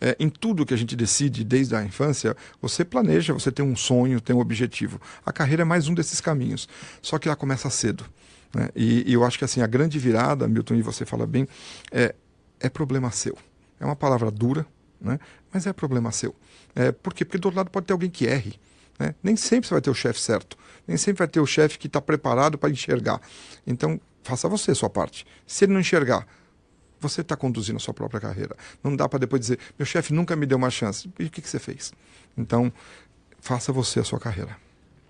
É, 0.00 0.16
em 0.18 0.30
tudo 0.30 0.64
que 0.64 0.72
a 0.72 0.76
gente 0.76 0.96
decide 0.96 1.44
desde 1.44 1.76
a 1.76 1.84
infância, 1.84 2.34
você 2.62 2.82
planeja, 2.82 3.34
você 3.34 3.52
tem 3.52 3.62
um 3.62 3.76
sonho, 3.76 4.22
tem 4.22 4.34
um 4.34 4.40
objetivo. 4.40 4.98
A 5.24 5.30
carreira 5.30 5.62
é 5.62 5.64
mais 5.66 5.86
um 5.86 5.92
desses 5.92 6.18
caminhos, 6.18 6.66
só 7.02 7.18
que 7.18 7.28
ela 7.28 7.36
começa 7.36 7.68
cedo. 7.68 8.06
Né? 8.54 8.70
E, 8.74 9.10
e, 9.10 9.12
eu 9.12 9.22
acho 9.22 9.38
que 9.38 9.44
assim 9.44 9.60
a 9.60 9.66
grande 9.66 9.98
virada, 9.98 10.48
Milton, 10.48 10.76
e 10.76 10.82
você 10.82 11.04
fala 11.04 11.26
bem, 11.26 11.46
é, 11.90 12.14
é 12.58 12.70
problema 12.70 13.10
seu. 13.10 13.36
É 13.78 13.84
uma 13.84 13.96
palavra 13.96 14.30
dura, 14.30 14.64
né? 14.98 15.20
mas 15.52 15.66
é 15.66 15.74
problema 15.74 16.10
seu. 16.10 16.34
É, 16.74 16.90
por 16.90 17.12
quê? 17.12 17.22
Porque 17.22 17.36
do 17.36 17.44
outro 17.46 17.58
lado 17.58 17.70
pode 17.70 17.84
ter 17.84 17.92
alguém 17.92 18.08
que 18.08 18.24
erre. 18.24 18.58
Né? 18.98 19.14
Nem 19.22 19.36
sempre 19.36 19.68
você 19.68 19.74
vai 19.74 19.80
ter 19.80 19.90
o 19.90 19.94
chefe 19.94 20.20
certo. 20.20 20.56
Nem 20.86 20.96
sempre 20.96 21.20
vai 21.20 21.28
ter 21.28 21.40
o 21.40 21.46
chefe 21.46 21.78
que 21.78 21.86
está 21.86 22.00
preparado 22.00 22.58
para 22.58 22.70
enxergar. 22.70 23.20
Então, 23.66 24.00
faça 24.22 24.48
você 24.48 24.72
a 24.72 24.74
sua 24.74 24.90
parte. 24.90 25.26
Se 25.46 25.64
ele 25.64 25.72
não 25.72 25.80
enxergar, 25.80 26.26
você 27.00 27.20
está 27.20 27.36
conduzindo 27.36 27.76
a 27.76 27.80
sua 27.80 27.92
própria 27.92 28.20
carreira. 28.20 28.56
Não 28.82 28.94
dá 28.94 29.08
para 29.08 29.18
depois 29.18 29.40
dizer, 29.40 29.58
meu 29.78 29.84
chefe 29.84 30.12
nunca 30.12 30.36
me 30.36 30.46
deu 30.46 30.56
uma 30.56 30.70
chance. 30.70 31.10
E 31.18 31.24
o 31.24 31.30
que, 31.30 31.42
que 31.42 31.48
você 31.48 31.58
fez? 31.58 31.92
Então, 32.36 32.72
faça 33.40 33.72
você 33.72 34.00
a 34.00 34.04
sua 34.04 34.20
carreira. 34.20 34.56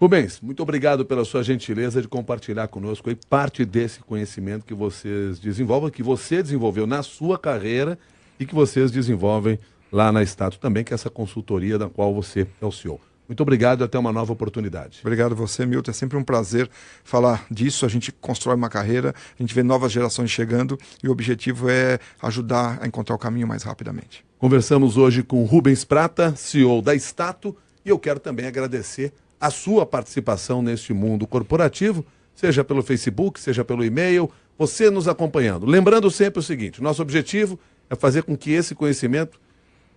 Rubens, 0.01 0.41
muito 0.41 0.61
obrigado 0.63 1.05
pela 1.05 1.25
sua 1.25 1.45
gentileza 1.45 2.03
de 2.03 2.09
compartilhar 2.09 2.67
conosco 2.67 3.09
aí 3.09 3.17
parte 3.31 3.65
desse 3.65 4.01
conhecimento 4.01 4.65
que 4.65 4.75
vocês 4.75 5.39
desenvolvem, 5.39 5.91
que 5.91 6.03
você 6.03 6.43
desenvolveu 6.43 6.89
na 6.89 7.05
sua 7.05 7.39
carreira 7.39 7.97
e 8.41 8.45
que 8.45 8.55
vocês 8.55 8.91
desenvolvem 8.91 9.61
lá 9.93 10.11
na 10.11 10.23
Status 10.25 10.59
também, 10.59 10.83
que 10.83 10.93
é 10.93 10.97
essa 10.97 11.09
consultoria 11.09 11.79
da 11.79 11.89
qual 11.89 12.13
você 12.13 12.49
é 12.61 12.67
o 12.67 12.73
CEO. 12.73 13.01
Muito 13.29 13.41
obrigado 13.41 13.83
e 13.83 13.85
até 13.85 13.99
uma 13.99 14.13
nova 14.13 14.33
oportunidade. 14.33 14.99
Obrigado 15.03 15.33
a 15.33 15.35
você, 15.35 15.65
Milton. 15.65 15.91
É 15.91 15.95
sempre 15.95 16.19
um 16.19 16.25
prazer 16.25 16.69
falar 17.05 17.47
disso. 17.51 17.87
A 17.87 17.89
gente 17.89 18.13
constrói 18.13 18.57
uma 18.57 18.69
carreira, 18.69 19.15
a 19.39 19.43
gente 19.43 19.55
vê 19.55 19.63
novas 19.63 19.93
gerações 19.93 20.31
chegando 20.31 20.79
e 21.03 21.09
o 21.09 21.13
objetivo 21.13 21.69
é 21.69 21.99
ajudar 22.21 22.79
a 22.83 22.87
encontrar 22.87 23.15
o 23.15 23.19
caminho 23.19 23.47
mais 23.47 23.63
rapidamente. 23.63 24.25
Conversamos 24.39 24.97
hoje 24.97 25.23
com 25.23 25.45
Rubens 25.45 25.85
Prata, 25.85 26.35
CEO 26.37 26.83
da 26.83 26.95
Stato, 26.97 27.57
e 27.85 27.89
eu 27.89 27.99
quero 27.99 28.19
também 28.19 28.47
agradecer 28.47 29.13
a 29.41 29.51
sua 29.51 29.85
participação 29.85 30.63
neste 30.63 30.93
mundo 30.93 31.27
corporativo, 31.27 32.05
seja 32.35 32.63
pelo 32.63 32.83
Facebook, 32.83 33.41
seja 33.41 33.65
pelo 33.65 33.85
e-mail, 33.85 34.31
você 34.59 34.91
nos 34.91 35.09
acompanhando. 35.09 35.67
Lembrando 35.67 36.11
sempre 36.11 36.39
o 36.41 36.43
seguinte: 36.43 36.83
nosso 36.83 37.03
objetivo 37.03 37.59
é 37.91 37.97
fazer 37.97 38.23
com 38.23 38.37
que 38.37 38.53
esse 38.53 38.75
conhecimento 38.75 39.41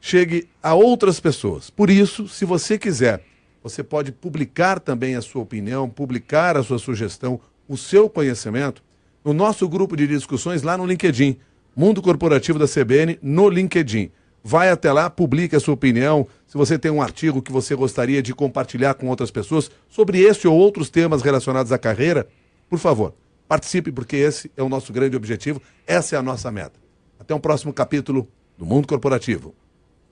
chegue 0.05 0.47
a 0.61 0.75
outras 0.75 1.19
pessoas. 1.19 1.71
Por 1.71 1.89
isso, 1.89 2.27
se 2.27 2.45
você 2.45 2.77
quiser, 2.77 3.23
você 3.63 3.81
pode 3.81 4.11
publicar 4.11 4.79
também 4.79 5.15
a 5.15 5.21
sua 5.21 5.41
opinião, 5.41 5.89
publicar 5.89 6.55
a 6.55 6.61
sua 6.61 6.77
sugestão, 6.77 7.39
o 7.67 7.75
seu 7.75 8.07
conhecimento 8.07 8.83
no 9.23 9.33
nosso 9.33 9.67
grupo 9.67 9.97
de 9.97 10.05
discussões 10.05 10.61
lá 10.61 10.77
no 10.77 10.85
LinkedIn, 10.85 11.37
Mundo 11.75 12.03
Corporativo 12.03 12.59
da 12.59 12.67
CBN 12.67 13.17
no 13.19 13.49
LinkedIn. 13.49 14.11
Vai 14.43 14.69
até 14.69 14.93
lá, 14.93 15.09
publique 15.09 15.55
a 15.55 15.59
sua 15.59 15.73
opinião. 15.73 16.27
Se 16.45 16.55
você 16.55 16.77
tem 16.77 16.91
um 16.91 17.01
artigo 17.01 17.41
que 17.41 17.51
você 17.51 17.73
gostaria 17.73 18.21
de 18.21 18.31
compartilhar 18.31 18.93
com 18.93 19.07
outras 19.07 19.31
pessoas 19.31 19.71
sobre 19.89 20.19
este 20.19 20.47
ou 20.47 20.55
outros 20.55 20.87
temas 20.87 21.23
relacionados 21.23 21.71
à 21.71 21.79
carreira, 21.79 22.27
por 22.69 22.77
favor, 22.77 23.15
participe, 23.47 23.91
porque 23.91 24.17
esse 24.17 24.51
é 24.55 24.61
o 24.61 24.69
nosso 24.69 24.93
grande 24.93 25.17
objetivo, 25.17 25.59
essa 25.87 26.15
é 26.15 26.19
a 26.19 26.21
nossa 26.21 26.51
meta. 26.51 26.79
Até 27.19 27.33
um 27.33 27.39
próximo 27.39 27.73
capítulo 27.73 28.27
do 28.55 28.67
Mundo 28.67 28.87
Corporativo. 28.87 29.55